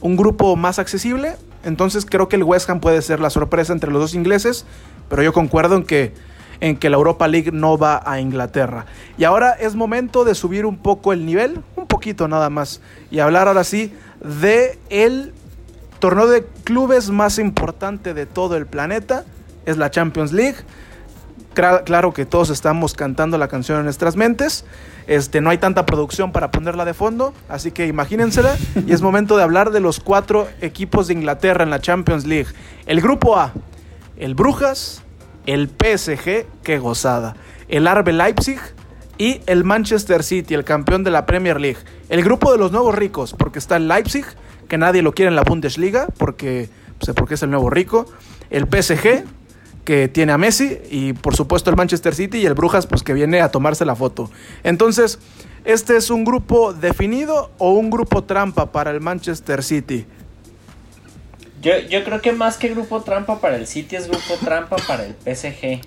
[0.02, 1.36] un, grupo más accesible.
[1.64, 4.66] Entonces creo que el West Ham puede ser la sorpresa entre los dos ingleses.
[5.10, 6.14] Pero yo concuerdo en que,
[6.60, 8.86] en que la Europa League no va a Inglaterra.
[9.18, 11.64] Y ahora es momento de subir un poco el nivel
[12.00, 12.80] poquito nada más
[13.12, 15.34] y hablar ahora sí de el
[16.00, 19.26] torneo de clubes más importante de todo el planeta,
[19.66, 20.58] es la Champions League.
[21.54, 24.66] Claro que todos estamos cantando la canción en nuestras mentes.
[25.08, 28.56] Este, no hay tanta producción para ponerla de fondo, así que imagínensela.
[28.88, 32.50] Y es momento de hablar de los cuatro equipos de Inglaterra en la Champions League.
[32.86, 33.52] El grupo A,
[34.16, 35.04] el Brujas,
[35.46, 37.36] el PSG, qué gozada.
[37.68, 38.60] El Arbe Leipzig,
[39.20, 41.80] y el Manchester City, el campeón de la Premier League.
[42.08, 44.26] El grupo de los nuevos ricos, porque está el Leipzig,
[44.70, 48.06] que nadie lo quiere en la Bundesliga, porque, pues, porque es el nuevo rico.
[48.50, 49.26] El PSG,
[49.90, 53.12] que tiene a Messi, y por supuesto el Manchester City y el Brujas, pues que
[53.12, 54.30] viene a tomarse la foto.
[54.62, 55.18] Entonces,
[55.66, 60.06] ¿este es un grupo definido o un grupo trampa para el Manchester City?
[61.60, 65.08] Yo, yo creo que más que grupo trampa para el City es grupo trampa para
[65.08, 65.82] el PSG.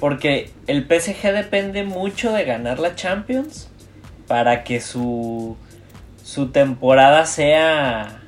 [0.00, 3.68] Porque el PSG depende mucho de ganar la Champions
[4.26, 5.54] para que su,
[6.22, 8.22] su temporada sea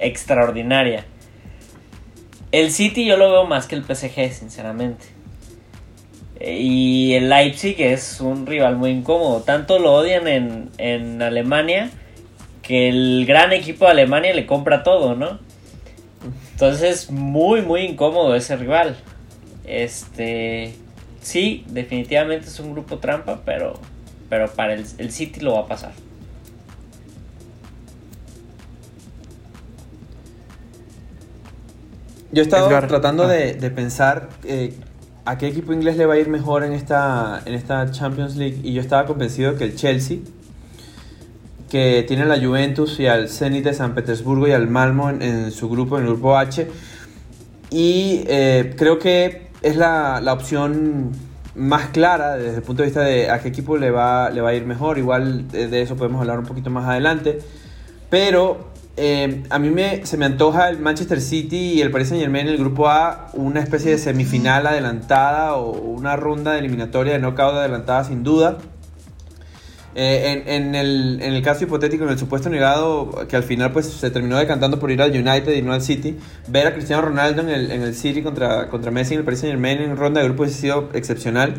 [0.00, 1.06] extraordinaria.
[2.58, 5.04] El City yo lo veo más que el PSG, sinceramente.
[6.40, 9.42] Y el Leipzig es un rival muy incómodo.
[9.42, 11.90] Tanto lo odian en, en Alemania
[12.62, 15.38] que el gran equipo de Alemania le compra todo, ¿no?
[16.52, 18.96] Entonces, muy, muy incómodo ese rival.
[19.66, 20.74] Este
[21.20, 23.74] sí, definitivamente es un grupo trampa, pero,
[24.30, 25.92] pero para el, City lo va a pasar.
[32.32, 33.28] Yo he estado tratando ah.
[33.28, 34.74] de, pensar eh,
[35.24, 38.60] a qué equipo inglés le va a ir mejor en esta, en esta Champions League
[38.62, 40.18] y yo estaba convencido que el Chelsea,
[41.70, 45.50] que tiene a la Juventus y al Zenit de San Petersburgo y al Malmo en,
[45.50, 46.68] su grupo, en el grupo H,
[47.70, 51.10] y eh, creo que es la, la, opción
[51.56, 54.50] más clara desde el punto de vista de a qué equipo le va, le va
[54.50, 54.98] a ir mejor.
[54.98, 57.38] Igual de eso podemos hablar un poquito más adelante.
[58.08, 62.22] Pero eh, a mí me, se me antoja el Manchester City y el Paris Saint
[62.22, 67.12] Germain en el grupo A una especie de semifinal adelantada o una ronda de eliminatoria
[67.12, 68.58] de knockout adelantada sin duda.
[69.98, 73.86] Eh, en, el, en, el, caso hipotético, en el supuesto negado, que al final pues
[73.86, 77.40] se terminó decantando por ir al United y no al City, ver a Cristiano Ronaldo
[77.40, 80.20] en el, en el City contra, contra Messi en el Paris Saint Germain en ronda
[80.20, 81.54] de grupos ha sido excepcional.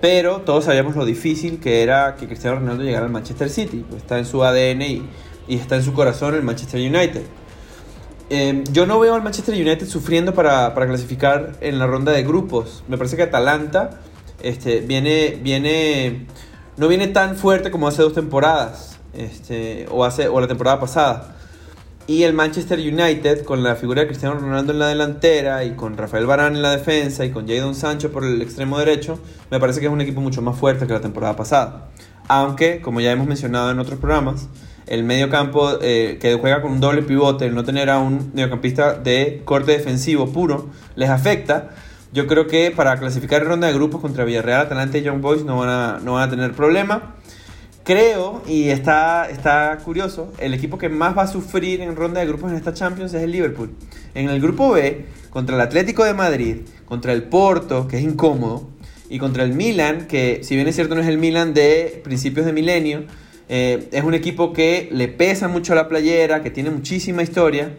[0.00, 3.84] Pero todos sabíamos lo difícil que era que Cristiano Ronaldo llegara al Manchester City.
[3.88, 5.02] Pues está en su ADN y,
[5.48, 7.22] y está en su corazón el Manchester United.
[8.32, 12.22] Eh, yo no veo al Manchester United sufriendo para, para clasificar en la ronda de
[12.22, 12.84] grupos.
[12.86, 14.00] Me parece que Atalanta
[14.42, 16.26] este, viene, viene,
[16.76, 21.36] no viene tan fuerte como hace dos temporadas, este, o, hace, o la temporada pasada.
[22.06, 25.96] Y el Manchester United, con la figura de Cristiano Ronaldo en la delantera, y con
[25.96, 29.18] Rafael Varane en la defensa, y con Jadon Sancho por el extremo derecho,
[29.50, 31.88] me parece que es un equipo mucho más fuerte que la temporada pasada.
[32.26, 34.48] Aunque, como ya hemos mencionado en otros programas,
[34.90, 38.32] el medio campo eh, que juega con un doble pivote, el no tener a un
[38.34, 41.70] mediocampista de corte defensivo puro, les afecta.
[42.12, 45.58] Yo creo que para clasificar ronda de grupos contra Villarreal, Atalanta y Young Boys no
[45.58, 47.14] van a, no van a tener problema.
[47.84, 52.26] Creo, y está, está curioso, el equipo que más va a sufrir en ronda de
[52.26, 53.70] grupos en esta Champions es el Liverpool.
[54.14, 58.68] En el grupo B, contra el Atlético de Madrid, contra el Porto, que es incómodo,
[59.08, 62.44] y contra el Milan, que si bien es cierto no es el Milan de principios
[62.44, 63.04] de milenio,
[63.52, 67.74] eh, es un equipo que le pesa mucho a la playera, que tiene muchísima historia.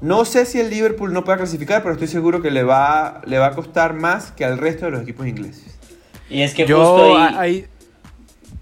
[0.00, 3.38] No sé si el Liverpool no pueda clasificar, pero estoy seguro que le va, le
[3.38, 5.78] va a costar más que al resto de los equipos ingleses.
[6.30, 7.66] Y es que justo ahí...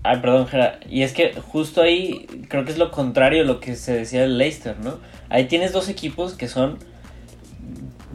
[0.02, 0.80] Ay, perdón, Gera.
[0.88, 4.22] Y es que justo ahí creo que es lo contrario a lo que se decía
[4.22, 4.98] del Leicester, ¿no?
[5.28, 6.78] Ahí tienes dos equipos que son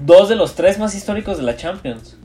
[0.05, 2.17] dos de los tres más históricos de la Champions.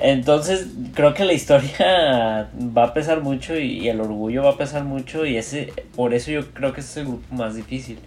[0.00, 4.84] Entonces, creo que la historia va a pesar mucho y, el orgullo va a pesar
[4.84, 7.98] mucho y ese por eso yo creo que es el grupo más difícil.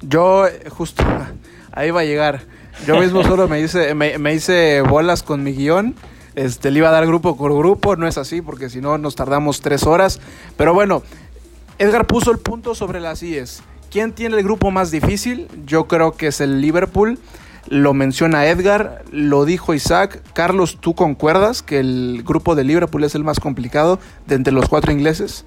[0.00, 1.04] Yo justo
[1.72, 2.40] ahí va a llegar.
[2.86, 5.94] Yo mismo solo me hice me, hice bolas con mi guion.
[6.34, 9.14] Este, le iba a dar grupo por grupo, no es así porque si no nos
[9.14, 10.20] tardamos tres horas.
[10.56, 11.02] Pero bueno,
[11.78, 13.62] Edgar puso el punto sobre las IES.
[13.90, 15.48] ¿Quién tiene el grupo más difícil?
[15.66, 17.18] Yo creo que es el Liverpool.
[17.68, 20.20] Lo menciona Edgar, lo dijo Isaac.
[20.34, 24.68] Carlos, ¿tú concuerdas que el grupo de Liverpool es el más complicado de entre los
[24.68, 25.44] cuatro ingleses?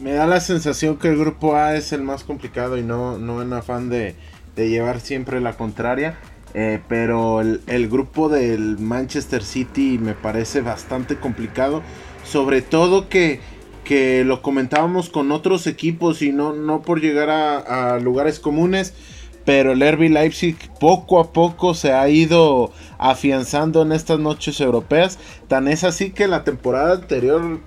[0.00, 3.40] Me da la sensación que el grupo A es el más complicado y no, no
[3.40, 4.16] en afán de,
[4.56, 6.18] llevar siempre la contraria.
[6.54, 11.82] Eh, pero el, grupo del Manchester City me parece bastante complicado.
[12.24, 13.40] Sobre todo que,
[13.84, 18.94] que lo comentábamos con otros equipos y no, no por llegar a lugares comunes
[19.44, 25.18] pero el RB Leipzig poco a poco se ha ido afianzando en estas noches europeas.
[25.48, 27.60] Tan es así que la temporada anterior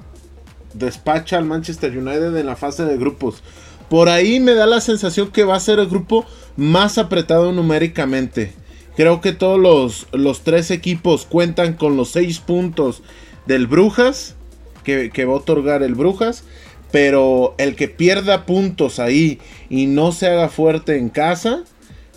[0.74, 3.44] despacha al Manchester United en la fase de grupos.
[3.90, 8.54] Por ahí me da la sensación que va a ser el grupo más apretado numéricamente.
[8.96, 13.04] Creo que todos los, los tres equipos cuentan con los seis puntos
[13.46, 14.36] del Brujas,
[14.84, 16.46] que, que va a otorgar el Brujas.
[16.91, 21.63] Pero el que pierda puntos ahí y no se haga fuerte en casa,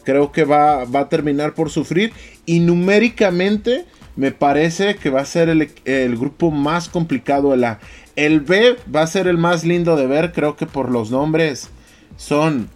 [0.04, 2.12] creo que va, a terminar por sufrir.
[2.46, 3.85] Y numéricamente
[4.16, 7.81] me parece que va a ser el, grupo más complicado de la...
[8.16, 11.68] El B va a ser el más lindo de ver, creo que por los nombres
[12.16, 12.68] son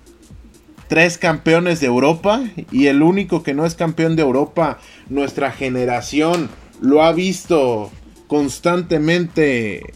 [0.88, 4.78] tres campeones de Europa y el único que no es campeón de Europa,
[5.08, 6.50] nuestra generación
[6.82, 7.90] lo ha visto
[8.26, 9.94] constantemente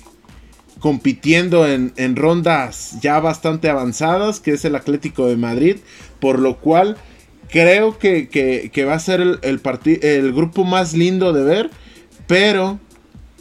[0.81, 5.77] compitiendo en, rondas ya bastante avanzadas, que es el Atlético de Madrid,
[6.21, 6.97] por lo cual
[7.49, 11.71] creo que, va a ser el, grupo más lindo de ver,
[12.27, 12.79] pero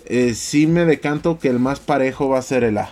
[0.06, 2.89] eh, sí me decanto que el más parejo va a ser el A.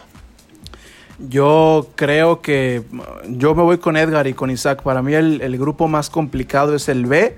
[1.29, 2.83] Yo creo que
[3.29, 4.81] yo me voy con Edgar y con Isaac.
[4.81, 7.37] Para mí el, grupo más complicado es el B.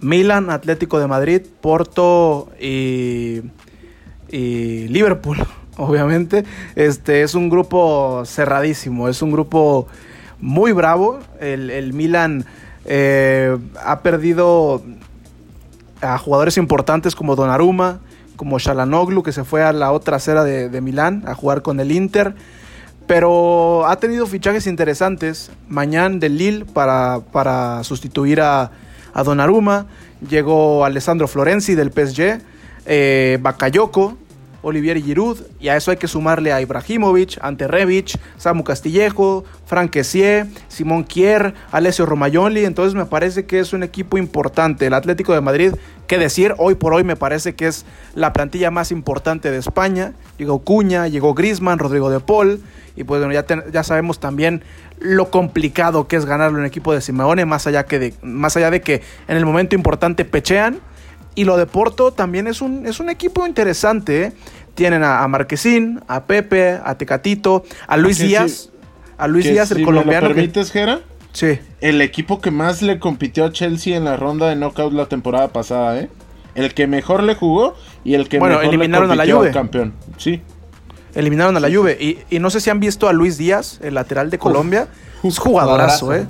[0.00, 3.40] Milan, Atlético de Madrid, Porto y
[4.28, 5.38] Liverpool
[5.76, 6.44] obviamente.
[6.76, 9.86] Este es un grupo cerradísimo, es un grupo
[10.40, 11.20] muy bravo.
[11.40, 12.44] El, Milan
[12.84, 14.82] eh, ha perdido
[16.00, 18.00] a jugadores importantes como Donnarumma,
[18.36, 21.92] como Shalanoglu, que se fue a la otra acera de, Milán a jugar con el
[21.92, 22.34] Inter.
[23.06, 25.50] Pero ha tenido fichajes interesantes.
[25.68, 28.70] Mañana del Lille para, para sustituir a,
[29.12, 29.86] a Donnarumma.
[30.26, 32.40] Llegó Alessandro Florenzi del PSG.
[32.86, 34.16] Eh, Bakayoko
[34.64, 39.90] Olivier Giroud, y a eso hay que sumarle a Ibrahimovic, Ante Rebic, Samu Castillejo, Frank
[39.90, 44.86] Kessier, Simón Kier, Alessio Romagnoli, entonces me parece que es un equipo importante.
[44.86, 45.74] El Atlético de Madrid,
[46.06, 47.84] qué decir, hoy por hoy me parece que es
[48.14, 50.14] la plantilla más importante de España.
[50.38, 52.62] Llegó Cuña, llegó Grisman, Rodrigo de Paul,
[52.96, 54.62] y pues bueno, ya, ya sabemos también
[54.98, 58.70] lo complicado que es ganarlo en equipo de Simeone, más allá, que de, más allá
[58.70, 60.80] de que en el momento importante pechean
[61.34, 64.24] y lo de Porto también es un, es un equipo interesante.
[64.24, 64.32] ¿eh?
[64.74, 68.70] Tienen a, Marquesín, a Pepe, a Tecatito, a Luis Díaz.
[69.18, 70.28] a Luis Díaz, el colombiano.
[70.28, 71.00] ¿Me permites, Jera?
[71.32, 71.58] Sí.
[71.80, 75.48] El equipo que más le compitió a Chelsea en la ronda de knockout la temporada
[75.48, 76.08] pasada, ¿eh?
[76.54, 77.74] El que mejor le jugó
[78.04, 79.50] y el que bueno, mejor eliminaron a la Juve.
[79.50, 79.94] campeón.
[80.18, 80.40] Sí.
[81.16, 81.96] Eliminaron a la Juve.
[82.00, 84.88] Y, y, no sé si han visto a Luis Díaz, el lateral de Colombia.
[85.24, 86.26] es jugadorazo, ¿eh?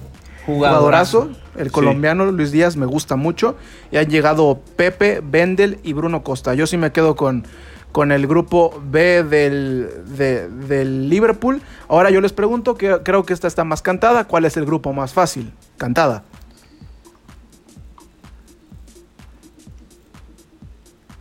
[0.46, 1.30] Jugadorazo.
[1.56, 3.56] El colombiano Luis Díaz me gusta mucho.
[3.90, 6.54] Y han llegado Pepe, Bendel y Bruno Costa.
[6.54, 7.46] Yo sí me quedo con,
[7.92, 11.62] con el grupo B del, del Liverpool.
[11.88, 14.24] Ahora yo les pregunto, que creo que esta está más cantada.
[14.24, 15.52] ¿Cuál es el grupo más fácil?
[15.76, 16.24] Cantada.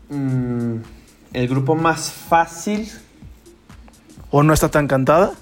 [0.09, 0.77] Mm,
[1.34, 2.91] el grupo más fácil.
[4.31, 5.34] ¿O no está tan cantada?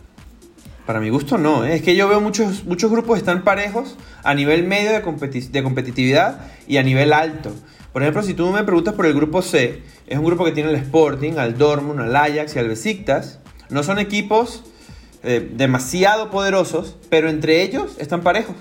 [0.92, 1.76] Para mi gusto no, ¿eh?
[1.76, 6.42] es que yo veo muchos, muchos grupos están parejos a nivel medio de, de competitividad
[6.68, 7.54] y a nivel alto.
[7.94, 10.70] Por ejemplo, si tú me preguntas por el grupo C, es un grupo que tiene
[10.70, 13.40] el Sporting, al Dortmund, al Ajax y al Besiktas.
[13.70, 14.66] No son equipos
[15.24, 18.58] eh, demasiado poderosos, pero entre ellos están parejos.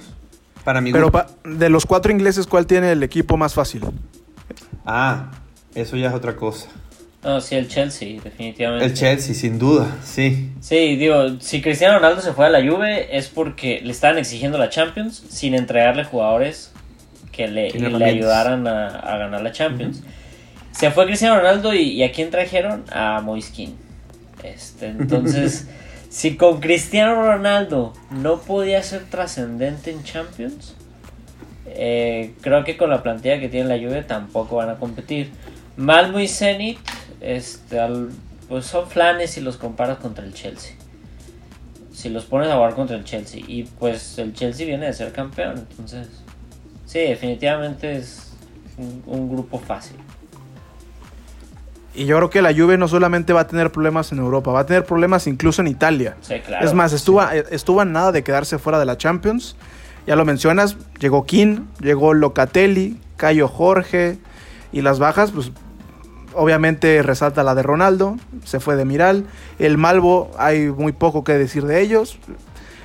[0.62, 1.10] Para mi Pero
[1.42, 3.82] de los cuatro ingleses, ¿cuál tiene el equipo más fácil?
[4.86, 5.32] Ah,
[5.74, 6.68] eso ya es otra cosa.
[7.22, 8.86] No, sí, el Chelsea, definitivamente.
[8.86, 10.50] El Chelsea, sin duda, sí.
[10.60, 14.56] Sí, digo, si Cristiano Ronaldo se fue a la Juve es porque le estaban exigiendo
[14.56, 16.72] la Champions sin entregarle jugadores
[17.30, 20.02] que le, le ayudaran a, ganar la Champions.
[20.72, 22.84] Se fue Cristiano Ronaldo y, ¿a quién trajeron?
[22.90, 23.76] A Moiskin.
[24.42, 25.68] Este, entonces,
[26.08, 30.74] si con Cristiano Ronaldo no podía ser trascendente en Champions,
[31.66, 35.30] eh, creo que con la plantilla que tiene la Juve tampoco van a competir.
[35.76, 36.78] Malmo y Zenit
[37.20, 37.78] este,
[38.48, 40.72] pues son flanes si los comparas contra el Chelsea.
[41.92, 43.42] Si los pones a jugar contra el Chelsea.
[43.46, 45.66] Y pues el Chelsea viene de ser campeón.
[45.70, 46.08] Entonces,
[46.86, 48.32] sí, definitivamente es
[49.06, 49.96] un, grupo fácil.
[51.94, 54.60] Y yo creo que la Juve no solamente va a tener problemas en Europa, va
[54.60, 56.16] a tener problemas incluso en Italia.
[56.60, 59.56] es más, estuvo, estuvo a nada de quedarse fuera de la Champions.
[60.06, 64.18] Ya lo mencionas, llegó King, llegó Locatelli, Cayo Jorge
[64.72, 65.52] y las bajas, pues
[66.34, 69.26] Obviamente resalta la de Ronaldo, se fue de Miral.
[69.58, 72.18] El Malvo, hay muy poco que decir de ellos.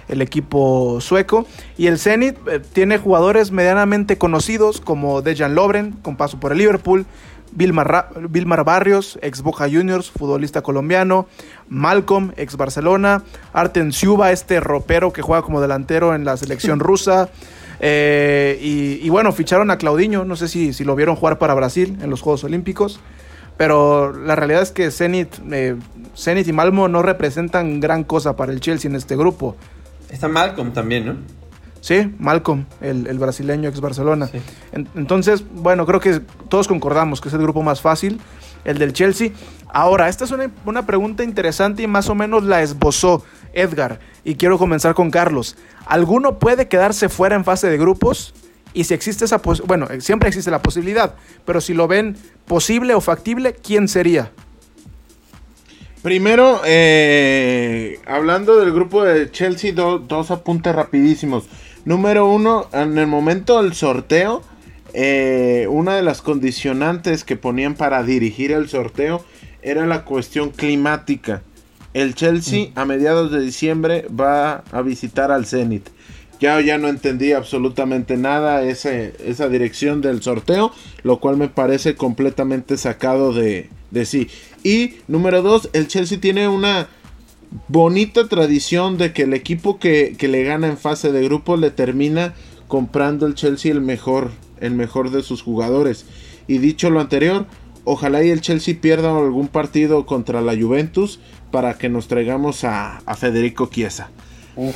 [0.07, 1.45] El equipo sueco.
[1.77, 6.59] Y el Zenit eh, tiene jugadores medianamente conocidos como Dejan Lobren, con paso por el
[6.59, 7.05] Liverpool.
[7.51, 11.27] Vilmar, Barrios, ex Boca Juniors, futbolista colombiano.
[11.69, 13.23] Malcolm, ex Barcelona.
[13.53, 17.29] Arten Siuba, este ropero que juega como delantero en la selección rusa.
[17.79, 21.97] Eh, y, bueno, ficharon a Claudinho, no sé si, si, lo vieron jugar para Brasil
[22.01, 22.99] en los Juegos Olímpicos.
[23.57, 25.75] Pero la realidad es que Zenit, eh,
[26.15, 29.55] Zenit y Malmo no representan gran cosa para el Chelsea en este grupo.
[30.09, 31.15] Está Malcolm también, ¿no?
[31.79, 34.27] Sí, Malcolm, el, brasileño ex Barcelona.
[34.95, 38.19] entonces, bueno, creo que todos concordamos que es el grupo más fácil,
[38.63, 39.29] el del Chelsea.
[39.71, 43.99] Ahora, esta es una, una pregunta interesante y más o menos la esbozó Edgar.
[44.23, 45.57] Y quiero comenzar con Carlos.
[45.85, 48.33] ¿Alguno puede quedarse fuera en fase de grupos?
[48.75, 51.15] Y si existe esa bueno, siempre existe la posibilidad,
[51.45, 54.31] pero si lo ven posible o factible, ¿quién sería?
[56.03, 61.45] Primero, eh, hablando del grupo de Chelsea, dos apuntes rapidísimos.
[61.85, 64.43] Número uno, en el momento del sorteo,
[64.93, 69.23] eh, una de las condicionantes que ponían para dirigir el sorteo
[69.61, 71.43] era la cuestión climática.
[71.93, 72.79] El Chelsea mm.
[72.79, 75.87] a mediados de diciembre va a visitar al Zenit.
[76.39, 80.71] Ya, ya no entendí absolutamente nada ese, esa dirección del sorteo,
[81.03, 84.27] lo cual me parece completamente sacado de, de sí.
[84.63, 86.87] Y número dos, el Chelsea tiene una
[87.67, 91.71] bonita tradición de que el equipo que, que, le gana en fase de grupo le
[91.71, 92.33] termina
[92.67, 96.05] comprando el Chelsea el mejor, el mejor de sus jugadores.
[96.47, 97.45] Y dicho lo anterior,
[97.85, 101.19] ojalá y el Chelsea pierda algún partido contra la Juventus
[101.51, 104.09] para que nos traigamos a, a Federico Chiesa.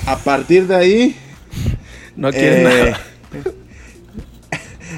[0.06, 1.16] A partir de ahí,
[2.20, 2.94] no quiere eh,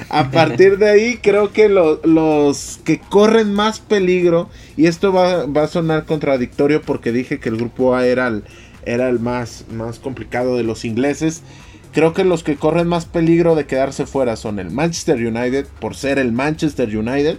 [0.08, 5.66] A partir de ahí, creo que los que corren más peligro, y esto va, a
[5.68, 8.42] sonar contradictorio porque dije que el grupo A era el,
[8.84, 11.42] era el más, más complicado de los ingleses.
[11.92, 15.94] Creo que los que corren más peligro de quedarse fuera son el Manchester United, por
[15.94, 17.38] ser el Manchester United.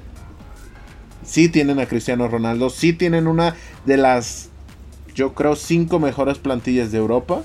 [1.25, 3.55] Sí tienen a Cristiano Ronaldo, sí tienen una
[3.85, 4.49] de las,
[5.13, 7.43] yo creo, cinco mejores plantillas de Europa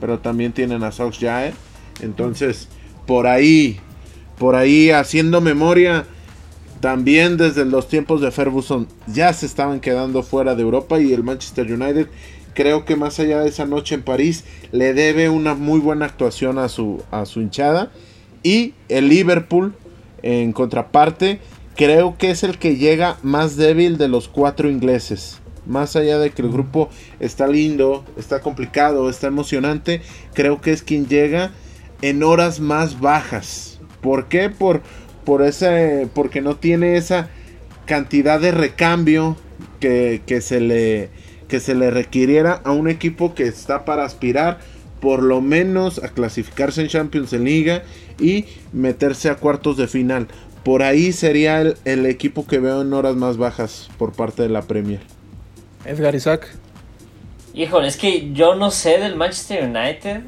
[0.00, 1.54] pero también tienen a Solskjaer.
[2.02, 2.68] Entonces,
[3.06, 3.78] por ahí,
[4.38, 6.06] por ahí haciendo memoria,
[6.80, 11.22] también desde los tiempos de Ferguson ya se estaban quedando fuera de Europa y el
[11.22, 12.08] Manchester United
[12.54, 16.58] creo que más allá de esa noche en París le debe una muy buena actuación
[16.58, 17.90] a su, a su hinchada.
[18.42, 19.74] Y el Liverpool
[20.22, 21.40] en contraparte
[21.76, 25.40] creo que es el que llega más débil de los cuatro ingleses.
[25.66, 26.88] Más allá de que el grupo
[27.20, 30.02] está lindo, está complicado, está emocionante,
[30.34, 31.52] creo que es quien llega
[32.02, 33.80] en horas más bajas.
[34.00, 34.50] ¿Por qué?
[34.50, 34.82] Por,
[35.24, 37.28] por ese, porque no tiene esa
[37.86, 39.36] cantidad de recambio
[39.80, 41.10] que, se le,
[41.48, 44.58] que se le requiriera a un equipo que está para aspirar
[45.00, 47.82] por lo menos a clasificarse en Champions en Liga
[48.18, 50.28] y meterse a cuartos de final.
[50.62, 54.50] Por ahí sería el, el equipo que veo en horas más bajas por parte de
[54.50, 55.00] la Premier.
[55.86, 56.54] Edgar Isaac.
[57.54, 60.20] Híjole, es que yo no sé del Manchester United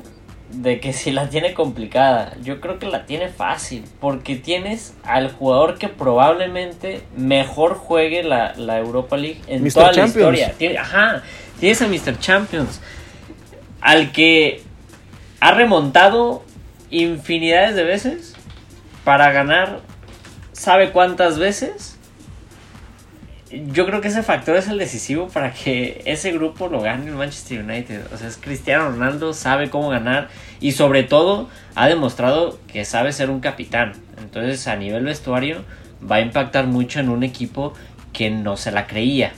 [0.52, 2.36] de que si la tiene complicada.
[2.42, 3.84] Yo creo que la tiene fácil.
[4.00, 10.06] Porque tienes al jugador que probablemente mejor juegue la, la Europa League en toda la
[10.06, 10.54] historia.
[10.78, 11.22] Ajá,
[11.58, 12.18] tienes a Mr.
[12.18, 12.80] Champions.
[13.80, 14.62] Al que
[15.40, 16.44] ha remontado
[16.90, 18.34] infinidades de veces
[19.04, 19.80] para ganar.
[20.52, 21.98] ¿Sabe cuántas veces?
[23.52, 27.16] Yo creo que ese factor es el decisivo para que ese grupo lo gane el
[27.16, 28.12] Manchester United.
[28.12, 30.28] O sea, es Cristiano Ronaldo, sabe cómo ganar
[30.58, 33.92] y sobre todo ha demostrado que sabe ser un capitán.
[34.22, 35.64] Entonces a nivel vestuario
[36.10, 37.74] va a impactar mucho en un equipo
[38.14, 39.32] que no se la creía.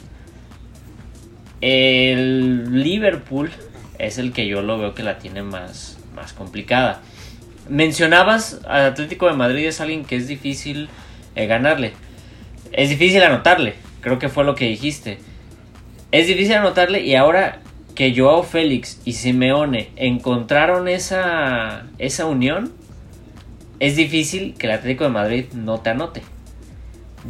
[1.60, 3.50] El Liverpool
[3.98, 7.00] es el que yo lo veo que la tiene más, más complicada.
[7.68, 10.88] Mencionabas al Atlético de Madrid es alguien que es difícil
[11.34, 11.94] eh, ganarle.
[12.70, 13.74] Es difícil anotarle,
[14.04, 15.18] creo que fue lo que dijiste.
[16.12, 17.58] Es difícil anotarle y ahora
[17.96, 22.72] que Joao Félix y Simeone encontraron esa, esa unión,
[23.80, 26.22] es difícil que el Atlético de Madrid no te anote.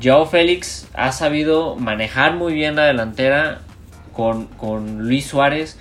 [0.03, 3.61] Joao Félix ha sabido manejar muy bien la delantera
[4.13, 5.79] con, con Luis Suárez.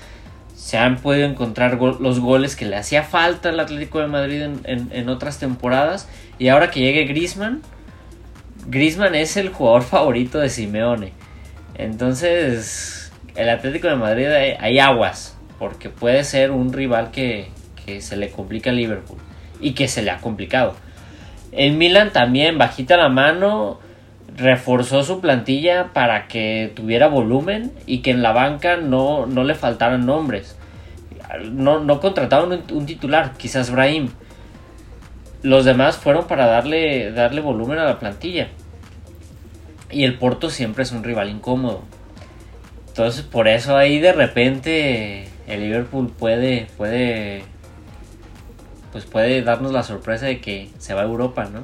[0.56, 4.60] Se han podido encontrar los goles que le hacía falta al Atlético de Madrid en,
[4.66, 6.08] en- en otras temporadas.
[6.40, 7.62] Y ahora que llegue Griezmann,
[8.68, 11.12] Griezmann es el jugador favorito de Simeone.
[11.76, 17.50] Entonces, el Atlético de Madrid hay, hay aguas, porque puede ser un rival que,
[17.86, 19.20] que se le complica a Liverpool
[19.60, 20.76] y que se le ha complicado.
[21.52, 23.80] El Milan también, bajita la mano,
[24.36, 29.56] reforzó su plantilla para que tuviera volumen y que en la banca no, no le
[29.56, 30.58] faltaran nombres.
[31.52, 34.10] No, no contrataron un, un titular, quizás Brahim.
[35.44, 38.48] Los demás fueron para darle, darle volumen a la plantilla.
[39.92, 41.84] Y el Porto siempre es un rival incómodo.
[42.88, 47.44] Entonces por eso ahí de repente el Liverpool puede, puede,
[48.92, 51.62] pues puede darnos la sorpresa de que se va a Europa, ¿no?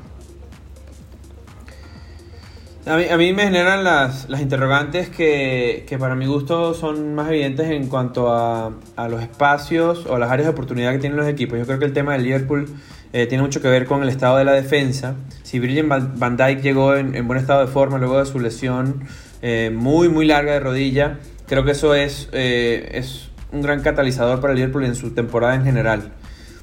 [2.91, 7.13] A mí, a mí me generan las, las interrogantes que, que para mi gusto son
[7.13, 11.17] más evidentes en cuanto a, a los espacios o las áreas de oportunidad que tienen
[11.17, 11.59] los equipos.
[11.59, 12.67] Yo creo que el tema del Liverpool
[13.11, 15.15] eh, tiene mucho que ver con el estado de la defensa.
[15.43, 19.03] Si Virgil van Dijk llegó en, en buen estado de forma luego de su lesión
[19.41, 24.41] eh, muy muy larga de rodilla, creo que eso es, eh, es un gran catalizador
[24.41, 26.11] para el Liverpool en su temporada en general.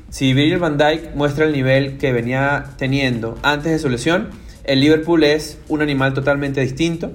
[0.08, 4.28] Si Virgil van Dijk muestra el nivel que venía teniendo antes de su lesión,
[4.62, 7.12] el Liverpool es un animal totalmente distinto.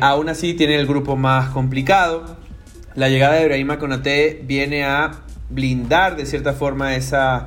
[0.00, 2.36] Aún así tiene el grupo más complicado.
[2.96, 5.12] La llegada de Ibrahima Konaté viene a
[5.48, 7.46] blindar de cierta forma esa,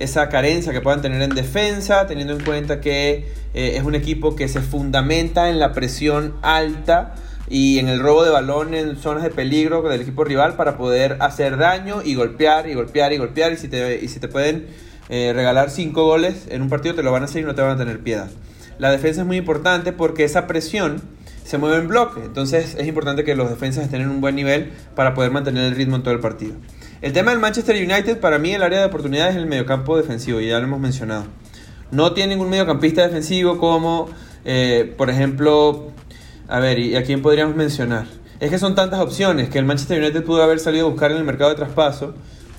[0.00, 4.34] esa carencia que puedan tener en defensa, teniendo en cuenta que eh, es un equipo
[4.34, 7.14] que se fundamenta en la presión alta
[7.50, 11.18] y en el robo de balón en zonas de peligro del equipo rival para poder
[11.20, 13.52] hacer daño y golpear y golpear y golpear.
[13.52, 14.68] Y si te, y si te pueden
[15.10, 17.60] eh, regalar 5 goles en un partido, te lo van a hacer y no te
[17.60, 18.30] van a tener piedad.
[18.78, 21.02] La defensa es muy importante porque esa presión
[21.44, 22.24] se mueve en bloque.
[22.24, 25.76] Entonces es importante que los defensas estén en un buen nivel para poder mantener el
[25.76, 26.54] ritmo en todo el partido.
[27.02, 30.38] El tema del Manchester United, para mí el área de oportunidades es el mediocampo defensivo,
[30.38, 31.24] y ya lo hemos mencionado.
[31.90, 34.10] No tiene ningún mediocampista defensivo como,
[34.44, 35.92] eh, por ejemplo,
[36.46, 38.04] a ver, ¿y a quién podríamos mencionar?
[38.38, 41.16] Es que son tantas opciones que el Manchester United pudo haber salido a buscar en
[41.16, 42.14] el mercado de traspaso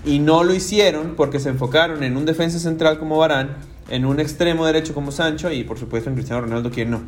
[0.06, 3.58] y no lo hicieron porque se enfocaron en un defensa central como Barán,
[3.90, 7.02] en un extremo derecho como Sancho y por supuesto en Cristiano Ronaldo, quien no.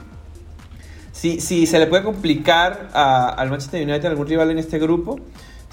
[1.12, 5.20] Si, si se le puede complicar al Manchester United algún rival en este grupo,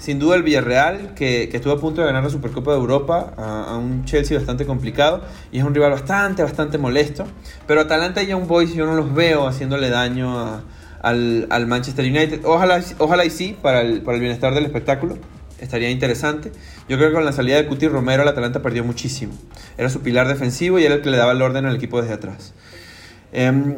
[0.01, 3.77] sin duda el Villarreal, que, estuvo a punto de ganar la Supercopa de Europa a,
[3.77, 5.21] un Chelsea bastante complicado
[5.51, 7.25] y es un rival bastante, bastante molesto.
[7.67, 10.63] Pero Atalanta y Young Boys yo no los veo haciéndole daño
[11.03, 12.41] al Manchester United.
[12.45, 15.19] Ojalá, ojalá y sí, para el, para el bienestar del espectáculo.
[15.59, 16.51] Estaría interesante.
[16.89, 19.33] Yo creo que con la salida de Cuti Romero, el Atalanta perdió muchísimo.
[19.77, 22.15] Era su pilar defensivo y era el que le daba el orden al equipo desde
[22.15, 22.55] atrás.
[23.31, 23.75] Em,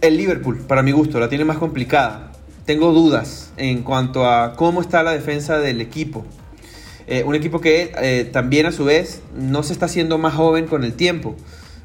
[0.00, 2.25] el Liverpool, para mi gusto, la tiene más complicada.
[2.66, 6.24] Tengo dudas en cuanto a cómo está la defensa del equipo.
[7.06, 10.66] Eh, un equipo que eh, también a su vez no se está haciendo más joven
[10.66, 11.36] con el tiempo.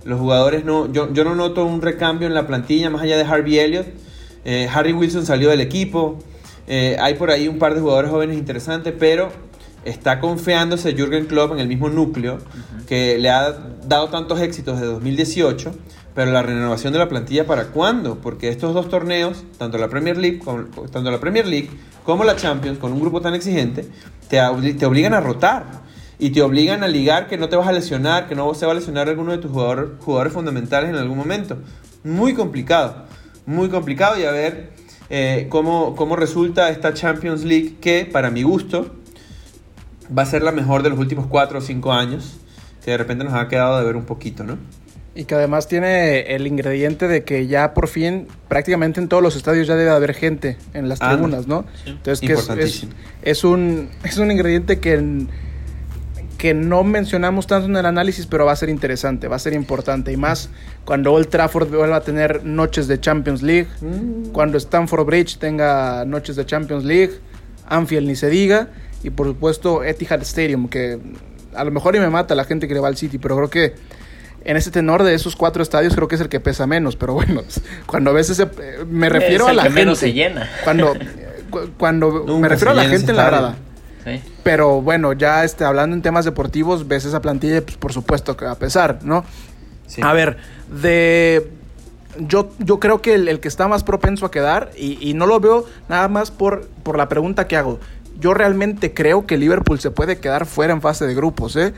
[0.06, 3.24] Los jugadores no, yo, yo no noto un recambio en la plantilla más allá de
[3.26, 3.86] Harvey Elliott.
[4.44, 6.18] Eh, Harry Wilson salió del equipo.
[7.00, 9.30] Hay por ahí un par de jugadores jóvenes interesantes, pero
[9.84, 12.38] está confiándose Jürgen Klopp en el mismo núcleo
[12.88, 13.52] que le ha
[13.86, 15.74] dado tantos éxitos de 2018
[16.14, 18.20] pero la renovación de la plantilla para cuándo?
[18.20, 21.70] Porque estos dos torneos, tanto la Premier League, como, tanto la Premier League
[22.04, 23.86] como la Champions, con un grupo tan exigente,
[24.28, 24.40] te,
[24.74, 25.82] te obligan a rotar
[26.20, 28.74] y te obligan a ligar que no te vas a lesionar, que no se va
[28.74, 31.58] a lesionar alguno de tus jugadores fundamentales en algún momento.
[32.04, 33.06] Muy complicado,
[33.46, 34.72] muy complicado y a ver
[35.10, 38.96] eh, cómo, cómo resulta esta Champions League que para mi gusto
[40.16, 42.38] va a ser la mejor de los últimos 4 o 5 años,
[42.84, 44.58] que de repente nos ha quedado de ver un poquito, ¿no?
[45.14, 49.36] Y que además tiene el ingrediente de que ya por fin, prácticamente en todos los
[49.36, 51.66] estadios ya debe haber gente en las Ah, tribunas, ¿no?
[51.86, 52.86] Entonces que es,
[53.22, 55.26] es, un, es un ingrediente que,
[56.38, 59.52] que no mencionamos tanto en el análisis, pero va a ser interesante, va a ser
[59.54, 60.14] importante.
[60.14, 60.50] Y más
[60.86, 63.68] cuando Old Trafford vuelva a tener noches de Champions League,
[64.32, 67.12] cuando Stamford Bridge tenga noches de Champions League,
[67.68, 68.70] Anfield ni se diga,
[69.04, 71.00] y por supuesto Etihad Stadium, que
[71.54, 73.50] a lo mejor y me mata la gente que le va al City, pero creo
[73.50, 73.74] que
[74.44, 77.14] en ese tenor de esos cuatro estadios creo que es el que pesa menos, pero
[77.14, 77.42] bueno,
[77.86, 78.44] cuando ves ese...
[78.44, 79.82] eh, Me refiero Es a el la que gente.
[79.82, 80.50] menos se llena.
[80.64, 80.94] Cuando,
[81.50, 83.56] cu- cuando Nunca me refiero a la gente en la grada.
[84.04, 84.20] Sí.
[84.44, 88.46] Pero bueno, ya este, hablando en temas deportivos, ves esa plantilla, pues por supuesto que
[88.46, 89.24] va a pesar, ¿no?
[89.88, 90.02] Sí.
[90.04, 90.38] A ver,
[90.82, 91.52] de...
[92.18, 95.28] Yo, yo creo que el, el que está más propenso a quedar, y, y no
[95.28, 97.80] lo veo nada más por, por la pregunta que hago,
[98.20, 101.74] yo realmente creo que Liverpool se puede quedar fuera en fase de grupos, ¿eh?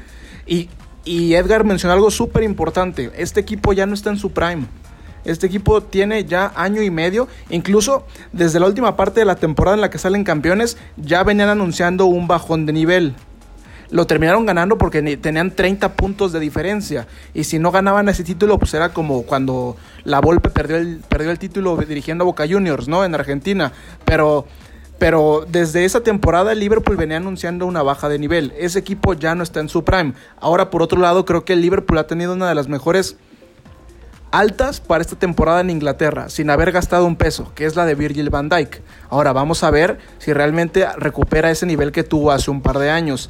[0.47, 0.69] Y,
[1.05, 4.65] y Edgar mencionó algo súper importante, este equipo ya no está en su prime.
[5.25, 9.75] Este equipo tiene ya año y medio, incluso desde la última parte de la temporada
[9.75, 13.15] en la que salen campeones, ya venían anunciando un bajón de nivel.
[13.89, 17.07] Lo terminaron ganando porque tenían 30 puntos de diferencia.
[17.33, 21.29] Y si no ganaban ese título, pues era como cuando la Volpe perdió el, perdió
[21.29, 23.05] el título dirigiendo a Boca Juniors, ¿no?
[23.05, 23.71] En Argentina.
[24.03, 24.47] Pero,
[24.99, 28.53] pero desde esa temporada el Liverpool venía anunciando una baja de nivel.
[28.57, 30.13] Ese equipo ya no está en su prime.
[30.39, 33.17] Ahora, por otro lado, creo que el Liverpool ha tenido una de las mejores
[34.33, 37.93] altas para esta temporada en Inglaterra, sin haber gastado un peso, que es la de
[37.93, 38.81] Virgil van Dijk.
[39.09, 42.89] Ahora vamos a ver si realmente recupera ese nivel que tuvo hace un par de
[42.89, 43.29] años.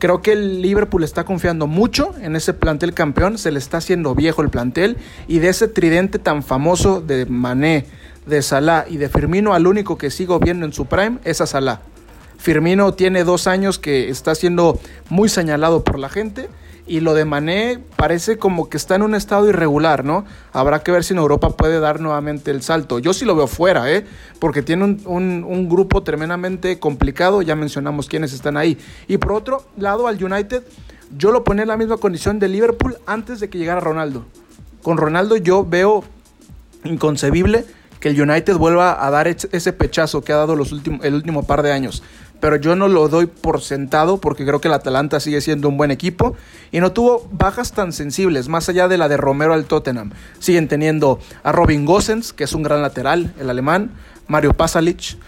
[0.00, 4.14] Creo que el Liverpool está confiando mucho en ese plantel campeón, se le está haciendo
[4.14, 4.96] viejo el plantel
[5.28, 7.86] y de ese tridente tan famoso de Mané,
[8.26, 11.46] de Salah y de Firmino, al único que sigo viendo en su prime es a
[11.46, 11.80] Salah.
[12.38, 16.48] Firmino tiene dos años que está siendo muy señalado por la gente.
[16.86, 20.24] Y lo de Mané parece como que está en un estado irregular, ¿no?
[20.52, 22.98] Habrá que ver si en Europa puede dar nuevamente el salto.
[22.98, 24.04] Yo sí lo veo fuera, ¿eh?
[24.40, 27.42] Porque tiene un, un- grupo tremendamente complicado.
[27.42, 28.76] Ya mencionamos quiénes están ahí.
[29.06, 30.64] Y por otro lado, al United,
[31.16, 34.24] yo lo ponía en la misma condición de Liverpool antes de que llegara Ronaldo.
[34.82, 36.02] Con Ronaldo yo veo
[36.82, 37.66] inconcebible
[38.00, 41.44] que el United vuelva a dar ese pechazo que ha dado los últimos, el último
[41.44, 42.02] par de años.
[42.40, 45.76] Pero yo no lo doy por sentado porque creo que el Atalanta sigue siendo un
[45.76, 46.34] buen equipo
[46.72, 50.12] y no tuvo bajas tan sensibles, más allá de la de Romero al Tottenham.
[50.38, 53.90] Siguen teniendo a Robin Gosens, que es un gran lateral, el alemán,
[54.26, 55.18] Mario Pasalic,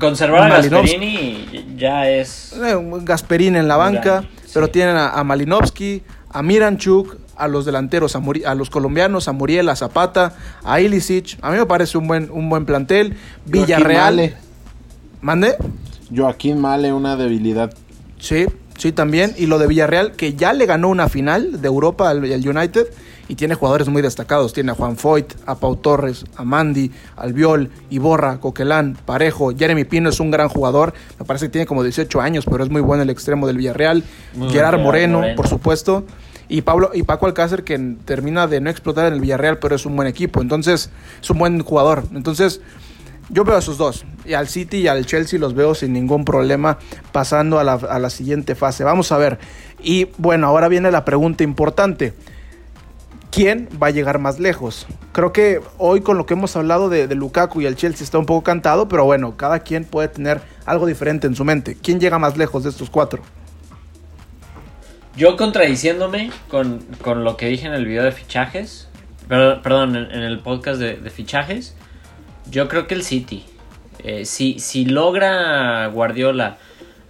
[0.00, 0.96] Conservar a Malinovsky.
[0.96, 2.52] Gasperini ya es.
[2.66, 4.72] eh, un Gasperín en la banca, gran, pero sí.
[4.72, 9.32] tienen a, a Malinovsky, a Miranchuk, a los delanteros, a, Muri- a los colombianos, a
[9.32, 10.34] Muriel, a Zapata,
[10.64, 11.38] a Ilicic.
[11.42, 13.16] A mí me parece un buen, un buen plantel.
[13.46, 14.16] Villarreal.
[14.16, 14.36] Male.
[15.20, 15.56] ¿Mande?
[16.14, 17.72] Joaquín Male, una debilidad.
[18.18, 19.34] Sí, sí, también.
[19.36, 22.86] Y lo de Villarreal, que ya le ganó una final de Europa al, al United
[23.28, 24.52] y tiene jugadores muy destacados.
[24.54, 29.52] Tiene a Juan Foyt, a Pau Torres, a Mandy, Albiol, Iborra, Coquelán, Parejo.
[29.56, 30.94] Jeremy Pino es un gran jugador.
[31.18, 34.02] Me parece que tiene como 18 años, pero es muy bueno el extremo del Villarreal.
[34.34, 35.22] Muy Gerard Moreno.
[35.36, 36.04] por supuesto.
[36.48, 39.84] Y, Pablo, y Paco Alcácer, que termina de no explotar en el Villarreal, pero es
[39.84, 40.40] un buen equipo.
[40.40, 40.90] Entonces,
[41.20, 42.04] es un buen jugador.
[42.14, 42.62] Entonces,
[43.30, 44.04] yo veo a esos dos.
[44.24, 46.78] Y al City y al Chelsea los veo sin ningún problema
[47.12, 48.84] pasando a la, a la siguiente fase.
[48.84, 49.38] Vamos a ver.
[49.82, 52.14] Y bueno, ahora viene la pregunta importante.
[53.30, 54.86] ¿Quién va a llegar más lejos?
[55.12, 58.18] Creo que hoy con lo que hemos hablado de, de Lukaku y el Chelsea está
[58.18, 61.76] un poco cantado, pero bueno, cada quien puede tener algo diferente en su mente.
[61.80, 63.22] ¿Quién llega más lejos de estos cuatro?
[65.18, 68.88] Yo contradiciéndome con, con lo que dije en el video de fichajes,
[69.26, 71.76] per- perdón, en, el podcast de, fichajes,
[72.48, 73.44] yo creo que el City.
[74.04, 76.58] Eh, si, si logra Guardiola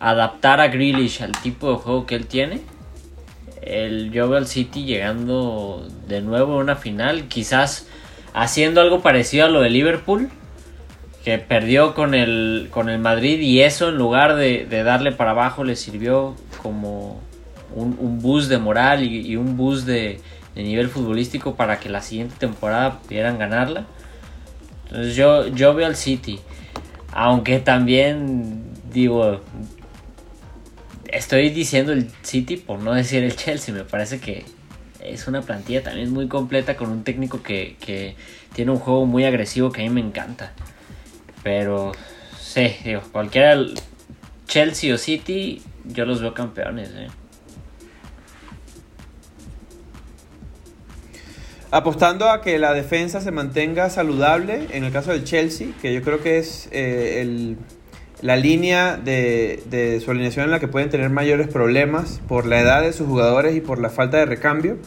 [0.00, 2.62] adaptar a Grealish al tipo de juego que él tiene,
[3.60, 7.88] el, yo veo al City llegando de nuevo a una final, quizás
[8.32, 10.30] haciendo algo parecido a lo de Liverpool,
[11.26, 15.62] que perdió con el, con el Madrid y eso en lugar de darle para abajo
[15.62, 17.27] le sirvió como
[17.74, 20.20] un, un boost de moral y, un boost de,
[20.54, 23.86] de nivel futbolístico para que la siguiente temporada pudieran ganarla.
[24.84, 26.40] Entonces yo, yo veo al City,
[27.12, 29.40] aunque también digo,
[31.08, 34.44] estoy diciendo el City por no decir el Chelsea, me parece que
[35.00, 38.16] es una plantilla también muy completa con un técnico que, que
[38.54, 40.52] tiene un juego muy agresivo que a mí me encanta.
[41.42, 41.92] Pero,
[42.38, 43.56] sí, digo, cualquiera,
[44.46, 46.90] Chelsea o City, yo los veo campeones.
[46.94, 47.08] ¿eh?
[51.70, 56.00] Apostando a que la defensa se mantenga saludable, en el caso del Chelsea, que yo
[56.02, 57.58] creo que es eh, el,
[58.22, 62.60] la línea de, de, su alineación en la que pueden tener mayores problemas por la
[62.60, 64.78] edad de sus jugadores y por la falta de recambio.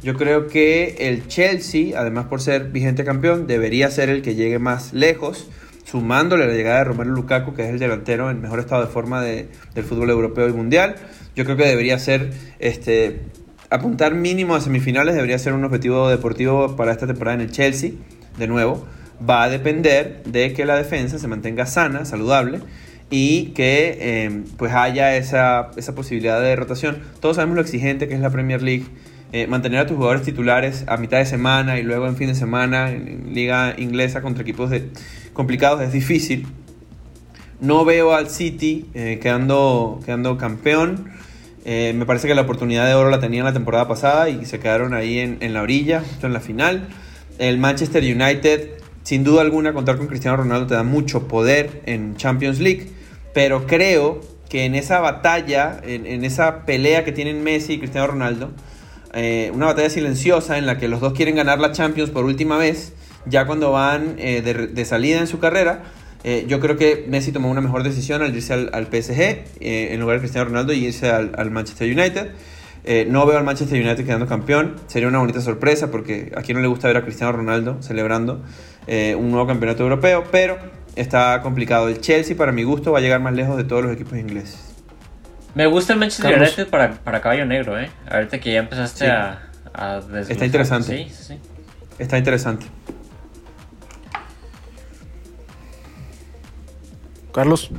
[0.00, 4.60] Yo creo que el Chelsea, además por ser vigente campeón, debería ser el que llegue
[4.60, 5.48] más lejos,
[5.84, 9.22] sumándole la llegada de Romero Lukaku, que es el delantero en mejor estado de forma
[9.22, 10.94] de, del fútbol europeo y mundial.
[11.34, 12.30] Yo creo que debería ser
[12.60, 13.22] este,
[13.70, 17.92] apuntar mínimo a semifinales debería ser un objetivo deportivo para esta temporada en el Chelsea.
[18.38, 18.86] De nuevo,
[19.28, 22.60] va a depender de que la defensa se mantenga sana, saludable
[23.10, 26.98] y que eh, pues haya esa, esa, posibilidad de rotación.
[27.20, 28.84] Todos sabemos lo exigente que es la Premier League.
[29.30, 32.34] Eh, mantener a tus jugadores titulares a mitad de semana y luego en fin de
[32.34, 34.88] semana en liga inglesa contra equipos de,
[35.34, 36.46] complicados es difícil.
[37.60, 41.10] No veo al City eh, quedando, quedando campeón.
[41.70, 44.58] Eh, me parece que la oportunidad de oro la tenían la temporada pasada y se
[44.58, 46.88] quedaron ahí en, la orilla, justo en la final.
[47.36, 48.70] El Manchester United,
[49.02, 52.88] sin duda alguna, contar con Cristiano Ronaldo te da mucho poder en Champions League,
[53.34, 58.50] pero creo que en esa batalla, en, esa pelea que tienen Messi y Cristiano Ronaldo,
[59.12, 62.56] eh, una batalla silenciosa en la que los dos quieren ganar la Champions por última
[62.56, 62.94] vez,
[63.26, 65.82] ya cuando van eh, de salida en su carrera,
[66.24, 69.44] eh, yo creo que Messi tomó una mejor decisión al irse al, al PSG eh,
[69.60, 72.32] en lugar de Cristiano Ronaldo y irse al, al Manchester United.
[72.84, 74.76] Eh, no veo al Manchester United quedando campeón.
[74.86, 78.42] Sería una bonita sorpresa porque a quien no le gusta ver a Cristiano Ronaldo celebrando
[78.86, 80.58] eh, un nuevo campeonato europeo, pero
[80.96, 81.88] está complicado.
[81.88, 84.74] El Chelsea, para mi gusto, va a llegar más lejos de todos los equipos ingleses.
[85.54, 86.48] Me gusta el Manchester Carlos.
[86.48, 87.90] United para, para caballo negro, ¿eh?
[88.10, 89.10] Ahorita que ya empezaste sí.
[89.10, 91.08] a, a Está interesante.
[91.08, 91.38] Sí, sí.
[91.98, 92.66] Está interesante.
[97.38, 97.70] Carlos.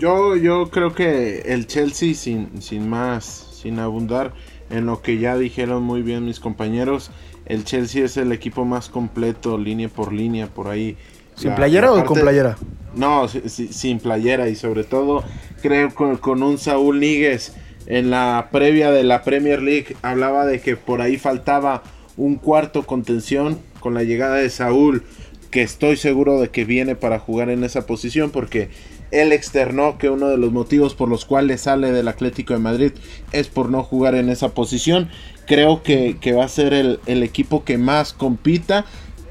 [0.00, 4.32] Yo, yo creo que el Chelsea, sin, sin más, sin abundar
[4.70, 7.12] en lo que ya dijeron muy bien mis compañeros,
[7.46, 10.96] el Chelsea es el equipo más completo, línea por línea, por ahí.
[11.36, 12.06] ¿Sin la, playera la parte...
[12.06, 12.58] o con playera?
[12.96, 15.22] No, sin, sin playera y sobre todo
[15.62, 17.54] creo con, con un Saúl Níguez
[17.86, 21.84] en la previa de la Premier League hablaba de que por ahí faltaba
[22.16, 25.04] un cuarto contención con la llegada de Saúl
[25.50, 28.70] que estoy seguro de que viene para jugar en esa posición porque
[29.10, 32.92] él externó que uno de los motivos por los cuales sale del Atlético de Madrid
[33.32, 35.08] es por no jugar en esa posición.
[35.46, 38.84] Creo que, que va a ser el, el, equipo que más compita,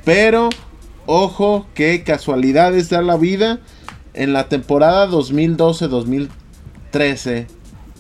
[0.04, 0.50] pero
[1.06, 3.60] ojo que casualidades da la vida.
[4.16, 7.46] En la temporada 2012-2013,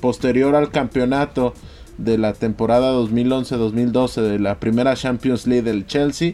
[0.01, 1.53] posterior al campeonato
[1.99, 6.33] de la temporada 2011-2012 de la primera Champions League del Chelsea,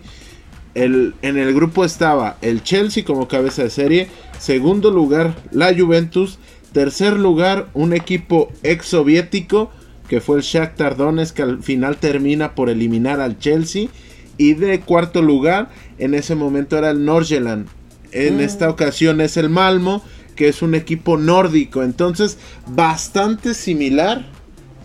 [0.75, 4.07] el, en el grupo estaba el Chelsea como cabeza de serie,
[4.39, 6.39] segundo lugar la Juventus,
[6.71, 9.71] tercer lugar un equipo ex soviético
[10.07, 13.87] que fue el Shakhtar Donetsk que al final termina por eliminar al Chelsea
[14.37, 17.67] y de cuarto lugar en ese momento era el Norgeland.
[18.11, 18.41] En mm.
[18.41, 20.03] esta ocasión es el Malmo
[20.35, 24.25] que es un equipo nórdico, entonces bastante similar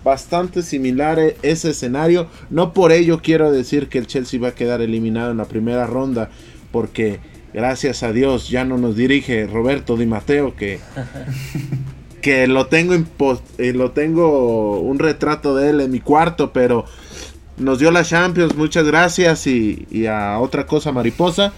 [0.09, 2.29] bastante similar ese escenario.
[2.51, 5.87] No por ello quiero decir que el Chelsea va a quedar eliminado en la primera
[5.87, 6.31] ronda,
[6.73, 7.21] porque
[7.53, 10.81] gracias a Dios ya no nos dirige Roberto Di Matteo, que,
[12.23, 12.95] que lo, tengo
[13.59, 16.87] eh, lo tengo un retrato de él en mi cuarto, pero
[17.59, 21.53] nos dio la Champions, muchas gracias y, y a otra cosa mariposa.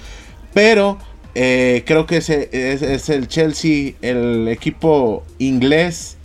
[0.53, 0.99] Pero
[1.37, 6.17] eh, creo que ese es, es el Chelsea, el equipo inglés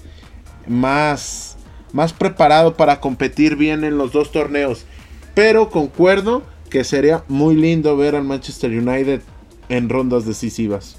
[0.68, 1.55] más
[1.96, 4.86] más preparado para competir bien en los dos torneos.
[5.34, 9.22] Pero concuerdo que sería muy lindo ver al Manchester United
[9.70, 10.98] en rondas decisivas.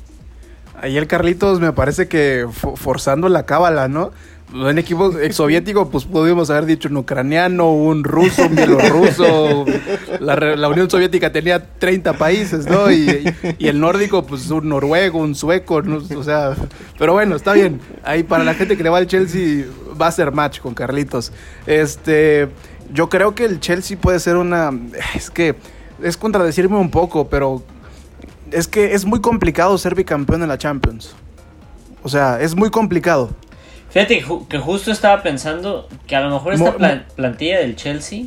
[0.80, 4.10] Ahí el Carlitos me parece que forzando la cábala, ¿no?
[4.54, 9.64] En equipo ex soviético, pues pudimos haber dicho un ucraniano, un ruso, un bielorruso.
[10.20, 12.90] La, Unión Soviética tenía 30 países, ¿no?
[12.90, 13.24] Y,
[13.58, 15.82] el nórdico, pues un noruego, un sueco,
[16.16, 16.54] o sea.
[16.96, 17.80] Pero bueno, está bien.
[18.04, 19.64] Ahí para la gente que le va al Chelsea,
[20.00, 21.32] va a ser match con Carlitos.
[21.66, 22.48] Este.
[22.92, 24.70] Yo creo que el Chelsea puede ser una.
[25.14, 25.56] Es que.
[26.02, 27.62] Es contradecirme un poco, pero.
[28.52, 31.16] Es que es muy complicado ser bicampeón en la Champions.
[32.04, 33.30] O sea, es muy complicado.
[33.96, 38.24] Fíjate que justo estaba pensando que a lo mejor esta plan plantilla del Chelsea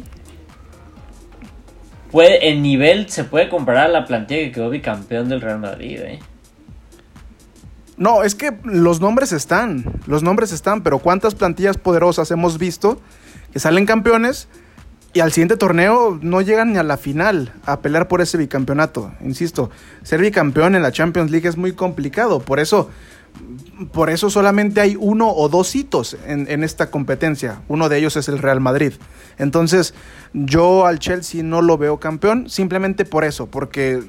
[2.09, 5.99] puede, en nivel se puede comparar a la plantilla que quedó bicampeón del Real Madrid,
[5.99, 6.19] ¿eh?
[7.97, 12.99] No, es que los nombres están, los nombres están, pero ¿cuántas plantillas poderosas hemos visto
[13.53, 14.47] que salen campeones
[15.13, 19.11] y al siguiente torneo no llegan ni a la final a pelear por ese bicampeonato.
[19.21, 19.69] Insisto,
[20.01, 22.39] ser bicampeón en la Champions League es muy complicado.
[22.39, 22.89] Por eso,
[23.91, 27.61] por eso solamente hay uno o dos hitos en, esta competencia.
[27.67, 28.93] Uno de ellos es el Real Madrid.
[29.37, 29.93] Entonces,
[30.33, 34.01] yo al Chelsea no lo veo campeón, simplemente por eso, porque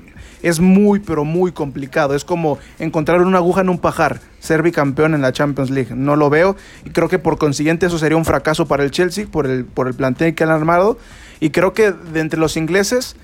[0.42, 2.14] es muy, pero muy complicado.
[2.14, 5.94] Es como encontrar una aguja en un pajar, ser bicampeón en la Champions League.
[5.94, 9.26] No lo veo y creo que por consiguiente eso sería un fracaso para el Chelsea
[9.30, 10.98] por el, por el plantel que han armado.
[11.38, 13.16] Y creo que de entre los ingleses,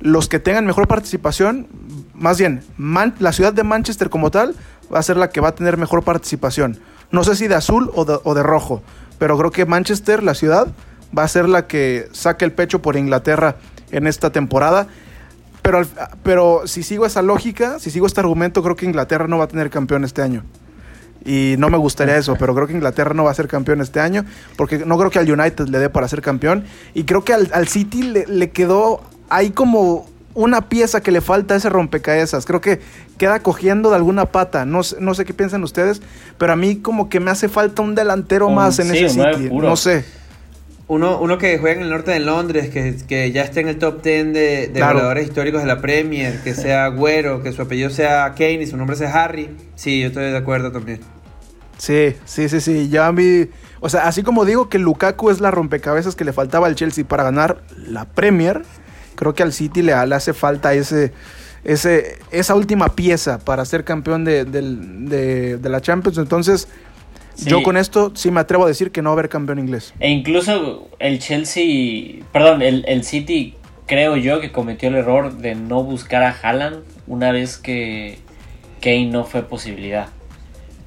[0.00, 1.66] los que tengan mejor participación,
[2.14, 2.62] más bien,
[3.18, 4.54] la ciudad de Manchester como tal,
[4.92, 6.78] va a ser la que va a tener mejor participación.
[7.10, 8.82] No sé si de azul o de, rojo,
[9.18, 10.68] pero creo que Manchester, la ciudad,
[11.16, 13.56] va a ser la que saque el pecho por Inglaterra
[13.90, 14.88] en esta temporada
[15.64, 15.80] pero,
[16.22, 19.48] pero si sigo esa lógica, si sigo este argumento, creo que Inglaterra no va a
[19.48, 20.44] tener campeón este año.
[21.24, 23.98] Y no me gustaría eso, pero creo que Inglaterra no va a ser campeón este
[23.98, 24.26] año,
[24.58, 26.64] porque no creo que al United le dé para ser campeón.
[26.92, 31.56] Y creo que al, City le, quedó ahí como una pieza que le falta a
[31.56, 32.44] ese rompecabezas.
[32.44, 32.80] Creo que
[33.18, 34.64] queda cogiendo de alguna pata.
[34.64, 36.02] No, no sé qué piensan ustedes,
[36.38, 39.50] pero a mí como que me hace falta un delantero más en ese City.
[39.52, 40.04] No sé.
[40.86, 43.78] Uno, uno que juega en el norte de Londres, que, que ya esté en el
[43.78, 47.88] top 10 de, de jugadores históricos de la Premier, que sea Güero, que su apellido
[47.88, 49.48] sea Kane y su nombre sea Harry.
[49.76, 51.00] Sí, yo estoy de acuerdo también.
[51.78, 52.88] Sí, sí, sí, sí.
[52.88, 53.48] Ya a mí.
[53.80, 57.04] O sea, así como digo que Lukaku es la rompecabezas que le faltaba al Chelsea
[57.04, 58.62] para ganar la Premier,
[59.14, 61.12] creo que al City le, hace falta ese,
[61.64, 66.18] ese, esa última pieza para ser campeón de, de, de la Champions.
[66.18, 66.68] Entonces
[67.36, 69.92] yo con esto sí me atrevo a decir que no va a haber campeón inglés.
[70.00, 73.54] E incluso el Chelsea, perdón, el, City
[73.86, 78.18] creo yo que cometió el error de no buscar a Haaland una vez que
[78.80, 80.08] Kane no fue posibilidad.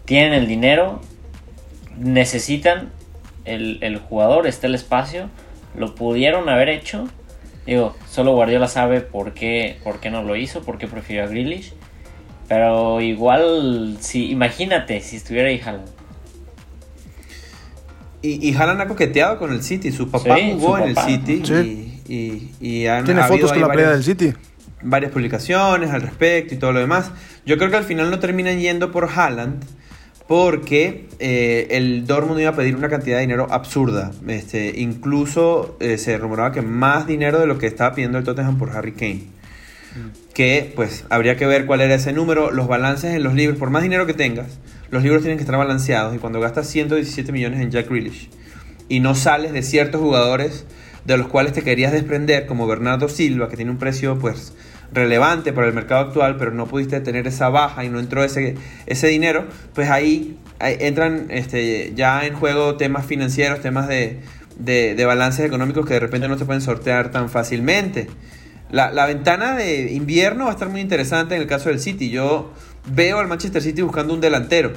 [0.06, 1.02] Tienen el dinero,
[1.98, 2.92] necesitan
[3.46, 5.30] el, jugador, está el espacio,
[5.76, 7.08] lo pudieron haber hecho.
[7.68, 11.28] Digo, solo Guardiola sabe por qué, por qué no lo hizo, por qué prefirió a
[11.28, 11.74] Grealish.
[12.48, 15.90] Pero igual, si, imagínate si estuviera ahí Haaland.
[18.22, 19.92] Y, y Haaland ha coqueteado con el City.
[19.92, 22.02] Su papá jugó en el City.
[22.08, 24.34] Y, Tiene fotos con la playa del City.
[24.82, 27.12] Varias publicaciones al respecto y todo lo demás.
[27.46, 29.62] Yo creo que al final no terminan yendo por Haaland
[30.28, 34.12] porque eh, el Dortmund iba a pedir una cantidad de dinero absurda.
[34.28, 38.58] Este, incluso eh, se rumoraba que más dinero de lo que estaba pidiendo el Tottenham
[38.58, 39.24] por Harry Kane.
[39.96, 40.34] Mm.
[40.34, 43.70] Que pues habría que ver cuál era ese número, los balances en los libros, por
[43.70, 44.60] más dinero que tengas,
[44.92, 48.30] los libros tienen que estar balanceados y cuando gastas 117 millones en Jack Grealish
[48.90, 50.66] y no sales de ciertos jugadores
[51.08, 54.54] de los cuales te querías desprender, como Bernardo Silva, que tiene un precio pues
[54.92, 58.56] relevante para el mercado actual, pero no pudiste tener esa baja y no entró ese,
[58.86, 64.20] ese dinero, pues ahí, entran este, ya en juego temas financieros, temas de,
[64.60, 68.08] de, balances económicos que de repente no se pueden sortear tan fácilmente.
[68.70, 72.10] La, la, ventana de invierno va a estar muy interesante en el caso del City.
[72.10, 72.52] Yo
[72.94, 74.74] veo al Manchester City buscando un delantero.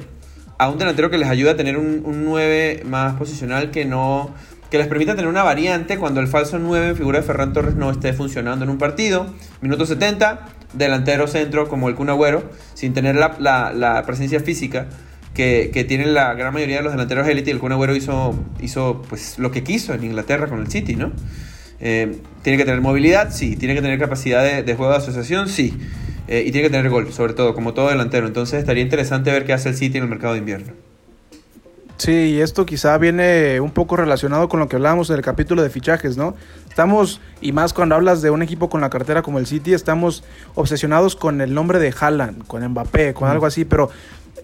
[0.57, 4.33] A un delantero que les ayude a tener un, un 9 más posicional que no.
[4.71, 7.75] Que les permita tener una variante cuando el falso 9 en figura de Ferran Torres
[7.75, 9.27] no esté funcionando en un partido.
[9.59, 13.35] Minuto 70, delantero centro como el Kun Agüero, sin tener la,
[13.73, 14.87] la, presencia física
[15.33, 17.51] que, que, tienen la gran mayoría de los delanteros élite.
[17.51, 21.11] El Kun Agüero hizo, hizo pues, lo que quiso en Inglaterra con el City, ¿no?
[21.81, 23.57] Eh, tiene que tener movilidad, sí.
[23.57, 25.77] Tiene que tener capacidad de, de juego de asociación, sí.
[26.29, 28.25] Eh, y tiene que tener gol, sobre todo, como todo delantero.
[28.25, 30.90] Entonces estaría interesante ver qué hace el City en el mercado de invierno.
[32.01, 35.61] Sí, y esto quizá viene un poco relacionado con lo que hablábamos en el capítulo
[35.61, 36.33] de fichajes, ¿no?
[36.67, 40.23] Estamos, y más cuando hablas de un equipo con la cartera como el City, estamos
[40.55, 43.91] obsesionados con el nombre de Haaland, con Mbappé, con algo así, pero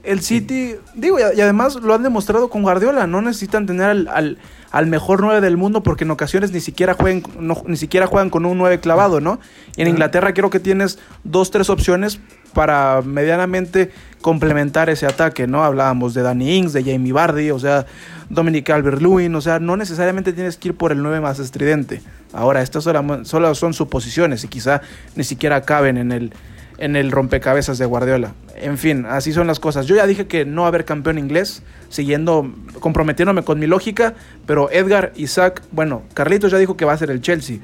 [0.04, 4.38] el City, digo, y, además lo han demostrado con Guardiola, no necesitan tener al,
[4.72, 7.24] al, mejor 9 del mundo porque en ocasiones ni siquiera, jueguen,
[7.66, 9.40] ni siquiera juegan con un 9 clavado, ¿no?
[9.76, 12.20] Y en Inglaterra creo que tienes dos, tres opciones
[12.54, 15.64] para medianamente complementar ese ataque, ¿no?
[15.64, 17.86] Hablábamos de Danny Ings, de Jamie Vardy, o sea,
[18.30, 22.02] Dominic Calvert-Lewin, o sea, no necesariamente tienes que ir por el 9 más estridente.
[22.34, 24.82] Ahora, estas solo son suposiciones y quizá
[25.16, 26.34] ni siquiera caben en el
[26.78, 28.34] en el rompecabezas de Guardiola.
[28.56, 29.86] En fin, así son las cosas.
[29.86, 34.14] Yo ya dije que no va a haber campeón inglés, siguiendo, comprometiéndome con mi lógica,
[34.46, 37.58] pero Edgar, Isaac, bueno, Carlitos ya dijo que va a ser el Chelsea.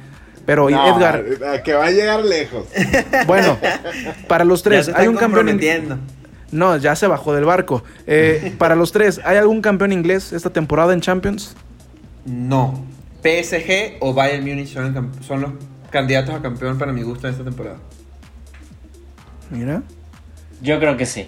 [0.45, 1.23] Pero Edgar.
[1.63, 2.67] Que va a llegar lejos.
[3.27, 3.57] Bueno,
[4.27, 5.83] para los tres, ¿hay un campeón inglés?
[6.51, 7.83] No, ya se bajó del barco.
[8.05, 11.55] Eh, para los tres, ¿hay algún campeón inglés esta temporada en Champions?
[12.25, 12.85] No.
[13.23, 15.51] PSG o Bayern Munich son, son los
[15.89, 17.77] candidatos a campeón para mi gusto en esta temporada.
[19.53, 19.83] Mira.
[20.63, 21.27] Yo creo que sí.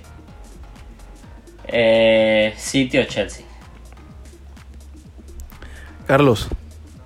[1.67, 3.45] Eh, City o Chelsea.
[6.07, 6.47] Carlos.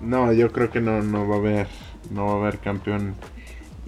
[0.00, 1.66] No, yo creo que no, no va a haber,
[2.10, 3.16] no va a haber campeón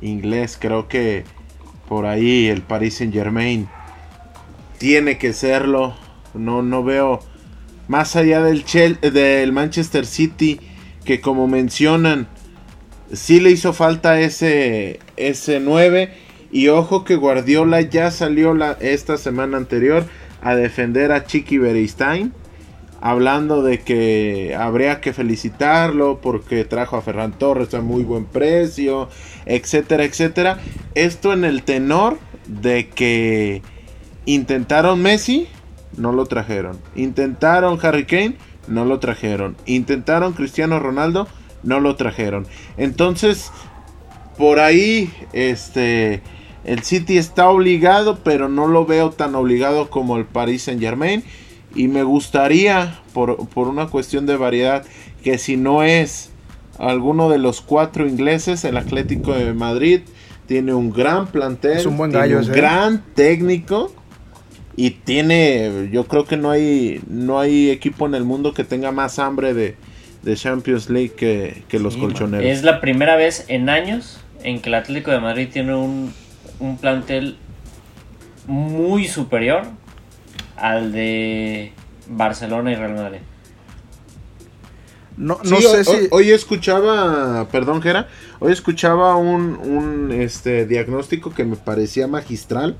[0.03, 0.59] inglés.
[0.61, 1.25] Creo que
[1.89, 3.67] por ahí el Paris Saint Germain
[4.77, 5.95] tiene que serlo.
[6.35, 7.21] No, no veo
[7.89, 8.63] más allá del,
[9.01, 10.61] del Manchester City
[11.07, 12.29] que como mencionan
[13.13, 19.57] sí le hizo falta ese, ese 9 y ojo que Guardiola ya salió esta semana
[19.57, 20.05] anterior
[20.43, 22.33] a defender a Chiqui Beristain
[23.03, 29.09] hablando de que habría que felicitarlo porque trajo a Ferran Torres a muy buen precio,
[29.45, 30.59] etcétera, etcétera.
[30.95, 33.61] Esto en el tenor de que
[34.25, 35.49] intentaron Messi,
[35.97, 36.79] no lo trajeron.
[36.95, 38.37] Intentaron Harry Kane,
[38.69, 39.57] no lo trajeron.
[39.67, 41.27] Intentaron Cristiano Ronaldo,
[41.65, 42.47] no lo trajeron.
[42.77, 43.51] Entonces,
[44.39, 46.23] por ahí, este,
[46.65, 51.25] el City está obligado, pero no lo veo tan obligado como el Paris Saint Germain.
[51.75, 54.85] Y me gustaría, por, una cuestión de variedad,
[55.25, 56.31] que si no es
[56.79, 60.01] alguno de los cuatro ingleses, el Atlético de Madrid
[60.47, 63.93] tiene un gran plantel, es un buen tiene gallo, un gran técnico
[64.77, 68.91] y tiene, yo creo que no hay, no hay equipo en el mundo que tenga
[68.93, 69.77] más hambre de,
[70.35, 72.47] Champions League que, los colchoneros.
[72.47, 76.13] Es la primera vez en años en que el Atlético de Madrid tiene un,
[76.59, 77.37] un plantel
[78.47, 79.63] muy superior
[80.57, 81.73] al de
[82.09, 83.19] Barcelona y Real Madrid.
[85.17, 86.09] No, no sé hoy, si...
[86.11, 88.09] hoy, escuchaba, perdón Gera,
[88.41, 92.77] hoy escuchaba un, un este, diagnóstico que me parecía magistral.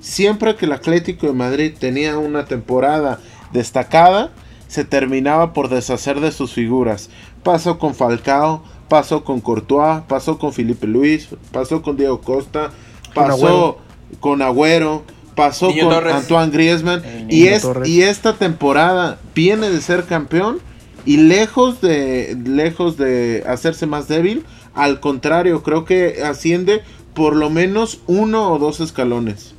[0.00, 3.20] Siempre que el Atlético de Madrid tenía una temporada
[3.52, 4.30] destacada,
[4.66, 7.10] se terminaba por deshacer de sus figuras.
[7.42, 12.72] Pasó con Falcao, pasó con Courtois, pasó con Felipe Luis, pasó con Diego Costa,
[13.14, 13.78] pasó
[14.20, 15.02] con Agüero,
[15.34, 20.58] pasó con Antoine Griezmann y, es, y esta temporada viene de ser campeón
[21.06, 26.82] y lejos de lejos de hacerse más débil, al contrario, creo que asciende
[27.14, 29.54] por lo menos uno o dos escalones.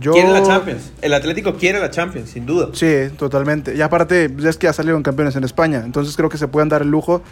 [0.00, 0.92] Quiere la Champions.
[1.00, 2.68] El Atlético quiere la Champions, sin duda.
[2.72, 3.74] Sí, totalmente.
[3.74, 5.82] Y aparte, es que ya salieron campeones en España.
[5.84, 7.22] Entonces creo que se pueden dar el lujo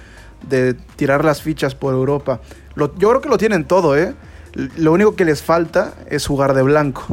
[0.49, 2.41] de tirar las fichas por Europa.
[2.77, 4.15] yo creo que lo tienen todo, ¿eh?
[4.77, 7.07] Lo único que les falta es jugar de blanco.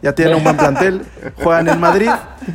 [0.00, 1.02] Ya tienen un buen plantel,
[1.42, 2.10] juegan en Madrid,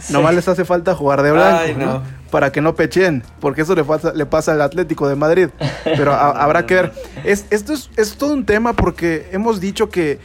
[0.10, 4.14] nomás les hace falta jugar de blanco, Para que no pechen, porque eso le pasa,
[4.14, 5.50] le pasa al Atlético de Madrid.
[5.84, 6.94] Pero habrá que ver.
[7.26, 10.20] Es, esto es, es, todo un tema porque hemos dicho que,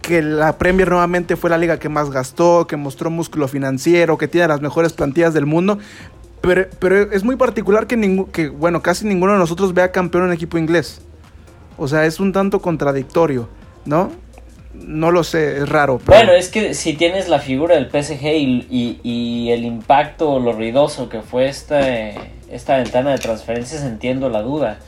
[0.00, 4.28] que la Premier nuevamente fue la liga que más gastó, que mostró músculo financiero, que
[4.28, 5.78] tiene las mejores plantillas del mundo.
[6.40, 10.32] Pero, pero es muy particular que, que, bueno, casi ninguno de nosotros vea campeón en
[10.32, 11.02] equipo inglés.
[11.78, 13.48] O sea, es un tanto contradictorio,
[13.84, 14.10] ¿no?
[14.74, 16.00] No lo sé, es raro.
[16.06, 21.20] Bueno, es que si tienes la figura del PSG y, el impacto, lo ruidoso que
[21.20, 21.80] fue esta,
[22.50, 24.78] esta ventana de transferencias, entiendo la duda.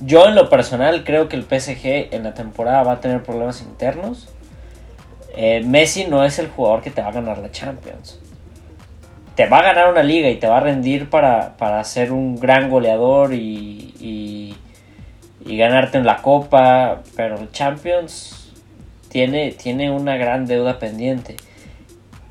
[0.00, 3.62] Yo en lo personal creo que el PSG en la temporada va a tener problemas
[3.62, 4.28] internos.
[5.34, 8.20] Eh, Messi no es el jugador que te va a ganar la Champions.
[9.34, 12.38] Te va a ganar una liga y te va a rendir para, para ser un
[12.38, 14.54] gran goleador y
[15.44, 18.52] y ganarte en la Copa, pero el Champions
[19.08, 21.36] tiene, tiene una gran deuda pendiente.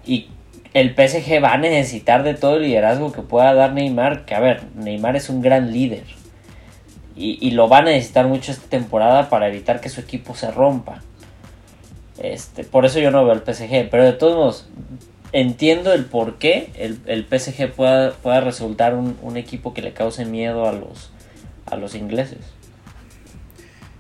[0.06, 0.30] Y
[0.74, 4.40] el PSG va a necesitar de todo el liderazgo que pueda dar Neymar, que a
[4.40, 6.04] ver, Neymar es un gran líder.
[7.14, 11.04] Y, lo va a necesitar mucho esta temporada para evitar que su equipo se rompa.
[12.22, 14.70] Este, por eso yo no veo el PSG, pero de todos modos,
[15.32, 19.94] entiendo el por qué el, el PSG pueda, pueda resultar un, un, equipo que le
[19.94, 21.12] cause miedo a los,
[21.66, 22.40] a los ingleses.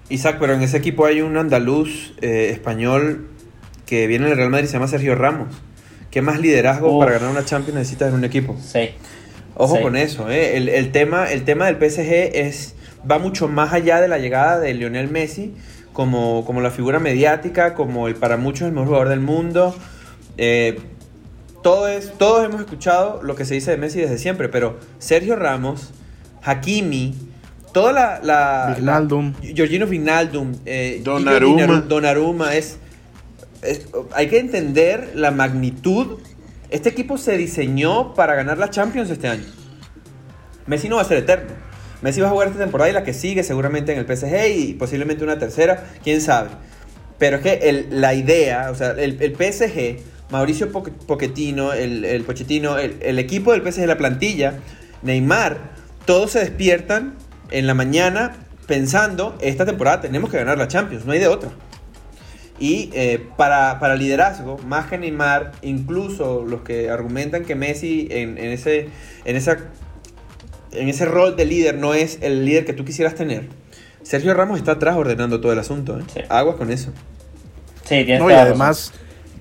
[0.09, 3.30] Isaac, pero en ese equipo hay un andaluz eh, español
[3.86, 5.55] que viene del Real Madrid, se llama Sergio Ramos.
[6.11, 8.57] ¿Qué más liderazgo para ganar una Champions necesitas en un equipo?
[8.61, 8.89] Sí.
[9.55, 10.57] Ojo con eso, ¿eh?
[10.57, 12.76] el, tema, el tema del PSG es,
[13.09, 15.53] va mucho más allá de la llegada de Lionel Messi
[15.93, 19.75] como, como la figura mediática, como el para muchos el mejor jugador del mundo.
[20.37, 20.79] Eh,
[21.61, 25.35] todo es, todos hemos escuchado lo que se dice de Messi desde siempre, pero Sergio
[25.35, 25.91] Ramos,
[26.43, 27.15] Hakimi,
[27.71, 28.19] toda la.
[28.23, 29.33] la Vignaldum.
[29.41, 30.53] Georgino Vignaldum.
[30.65, 31.81] Eh, Donnarumma.
[31.81, 32.77] Donnarumma es,
[34.13, 36.19] Hay que entender la magnitud.
[36.69, 39.45] Este equipo se diseñó para ganar la Champions este año.
[40.67, 41.70] Messi no va a ser eterno.
[42.02, 44.74] Messi va a jugar esta temporada y la que sigue seguramente en el PSG y
[44.74, 46.49] posiblemente una tercera, quién sabe.
[47.18, 49.99] Pero es que la idea, o sea, el, PSG,
[50.32, 54.56] Mauricio Pochettino, el, el Pochettino, el, el equipo del PSG, la plantilla,
[55.04, 55.72] Neymar,
[56.06, 57.16] todos se despiertan
[57.52, 58.34] en la mañana
[58.68, 61.49] pensando, esta temporada tenemos que ganar la Champions, no hay de otra.
[62.60, 68.89] Y eh, para, liderazgo, más que Neymar, incluso los que argumentan que Messi en, ese,
[69.26, 69.58] en esa
[70.72, 73.47] en ese rol de líder no es el líder que tú quisieras tener,
[74.03, 75.99] Sergio Ramos está atrás ordenando todo el asunto.
[75.99, 76.03] ¿eh?
[76.13, 76.22] Sí.
[76.30, 76.91] Aguas con eso.
[77.84, 78.93] Sí, tienes No, y además,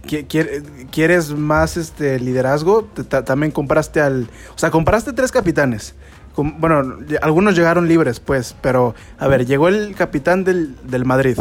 [0.07, 2.83] qui- quiere- ¿quieres más este liderazgo?
[3.25, 4.29] También compraste al...
[4.55, 5.95] O sea, compraste tres capitanes.
[6.37, 11.37] Bueno, algunos llegaron libres, pues, pero, a ver, llegó el capitán del, del Madrid,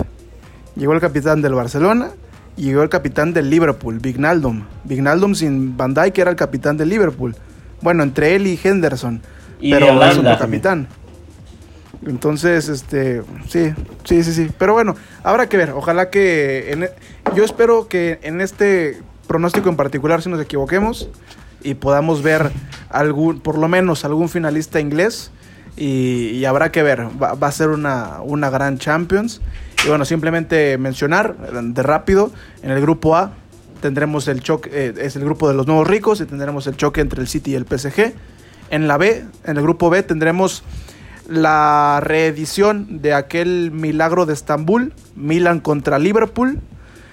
[0.75, 2.11] llegó el capitán del Barcelona
[2.57, 4.63] y llegó el capitán del Liverpool, Vignaldum.
[4.83, 7.35] Vignaldum sin Van Dijk era el capitán del Liverpool.
[7.81, 9.21] Bueno, entre él y Henderson.
[9.59, 10.33] Y pero de es Holanda.
[10.33, 10.87] otro capitán.
[12.05, 13.73] Entonces, este, sí,
[14.05, 14.49] sí, sí, sí.
[14.57, 15.71] Pero bueno, habrá que ver.
[15.71, 16.91] Ojalá que, en e-
[17.35, 21.09] yo espero que en este pronóstico en particular, si nos equivoquemos
[21.61, 22.51] y podamos ver
[22.89, 25.31] algún, por lo menos algún finalista inglés
[25.75, 27.07] y, y habrá que ver.
[27.21, 29.41] Va, va a ser una, una gran Champions.
[29.85, 32.31] Y bueno, simplemente mencionar de rápido,
[32.63, 33.33] en el grupo A
[33.81, 36.99] tendremos el choque, eh, es el grupo de los nuevos ricos y tendremos el choque
[37.01, 38.13] entre el City y el PSG.
[38.69, 40.63] En la B, en el grupo B tendremos
[41.27, 46.59] la reedición de aquel milagro de Estambul, Milan contra Liverpool.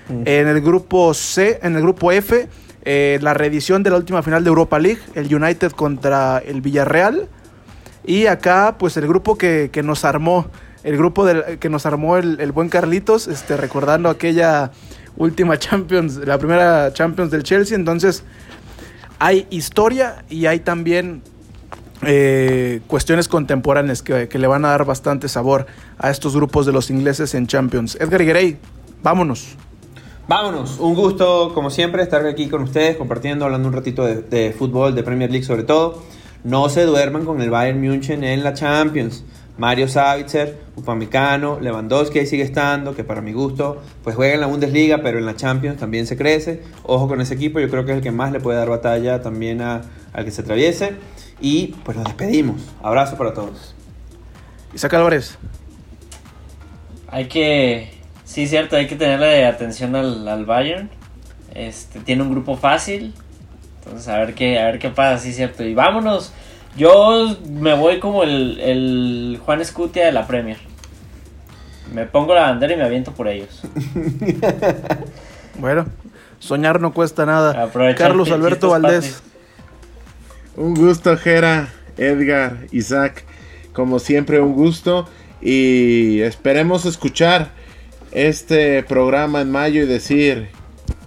[0.09, 2.49] En el grupo C, en el grupo F,
[2.85, 7.29] eh, la reedición de la última final de Europa League, el United contra el Villarreal.
[8.05, 10.47] Y acá, pues el grupo que, que nos armó,
[10.85, 14.71] el grupo del, que nos armó el, el buen Carlitos, este, recordando aquella
[15.17, 17.77] última Champions, la primera Champions del Chelsea.
[17.77, 18.23] Entonces,
[19.19, 21.23] hay historia y hay también
[22.03, 25.67] eh, cuestiones contemporáneas que, le van a dar bastante sabor
[25.99, 27.97] a estos grupos de los ingleses en Champions.
[28.01, 28.59] Edgar Guerrey,
[29.03, 29.57] vámonos.
[30.29, 34.95] Vámonos, un gusto como siempre estar aquí con ustedes compartiendo, hablando un ratito de, fútbol,
[34.95, 36.03] de Premier League sobre todo.
[36.45, 39.25] No se duerman con el Bayern München en la Champions.
[39.57, 44.47] Mario Savitzer, Upamecano, Lewandowski ahí sigue estando, que para mi gusto pues juega en la
[44.49, 46.63] Bundesliga, pero en la Champions también se crece.
[46.83, 49.23] Ojo con ese equipo, yo creo que es el que más le puede dar batalla
[49.23, 49.85] también al
[50.25, 50.97] que se atraviese.
[51.41, 52.63] Y pues nos despedimos.
[52.83, 53.75] Abrazo para todos.
[54.75, 55.39] Isaac Álvarez.
[57.09, 57.93] Hay que,
[58.25, 60.91] sí, cierto, hay que tenerle atención al, al Bayern.
[61.55, 63.15] Este, tiene un grupo fácil.
[63.79, 65.63] Entonces, a ver qué, a ver qué pasa, sí, cierto.
[65.65, 66.33] Y vámonos.
[66.77, 70.59] Yo me voy como el, el Juan Escutia de la Premier.
[71.93, 73.63] Me pongo la bandera y me aviento por ellos.
[75.59, 75.87] Bueno,
[76.39, 77.65] soñar no cuesta nada.
[77.65, 79.23] Aprovechar Carlos Alberto Valdés.
[80.57, 83.25] Un gusto, Jera, Edgar, Isaac.
[83.73, 85.09] Como siempre, un gusto.
[85.41, 87.51] Y esperemos escuchar
[88.13, 90.49] este programa en mayo y decir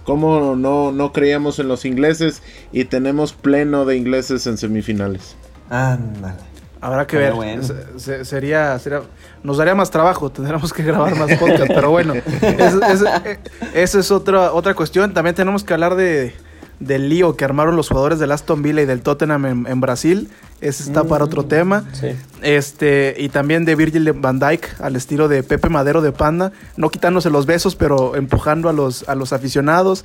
[0.04, 2.42] cómo no, no creíamos en los ingleses
[2.72, 5.36] y tenemos pleno de ingleses en semifinales.
[5.68, 6.34] Ándale.
[6.80, 7.56] Habrá que Pero ver.
[7.56, 7.62] bueno.
[7.62, 9.02] Se- se- sería, sería-
[9.42, 13.02] nos daría más trabajo, tendremos que grabar más podcast, pero bueno, esa es,
[13.94, 15.12] eh, es otra, otra cuestión.
[15.12, 16.32] También tenemos que hablar de,
[16.80, 20.28] del lío que armaron los jugadores del Aston Villa y del Tottenham en, en Brasil.
[20.60, 21.84] Ese está para otro tema.
[21.92, 22.08] Sí.
[22.42, 26.90] Este, y también de Virgil van Dijk al estilo de Pepe Madero de Panda, no
[26.90, 30.04] quitándose los besos, pero empujando a los, a los aficionados.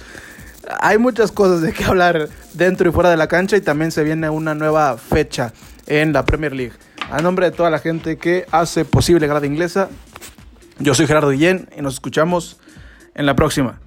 [0.80, 4.04] Hay muchas cosas de qué hablar dentro y fuera de la cancha y también se
[4.04, 5.54] viene una nueva fecha
[5.88, 6.74] en la Premier League.
[7.12, 9.90] A nombre de toda la gente que hace posible Grada Inglesa,
[10.80, 12.60] yo soy Gerardo Guillén y nos escuchamos
[13.14, 13.80] en la próxima.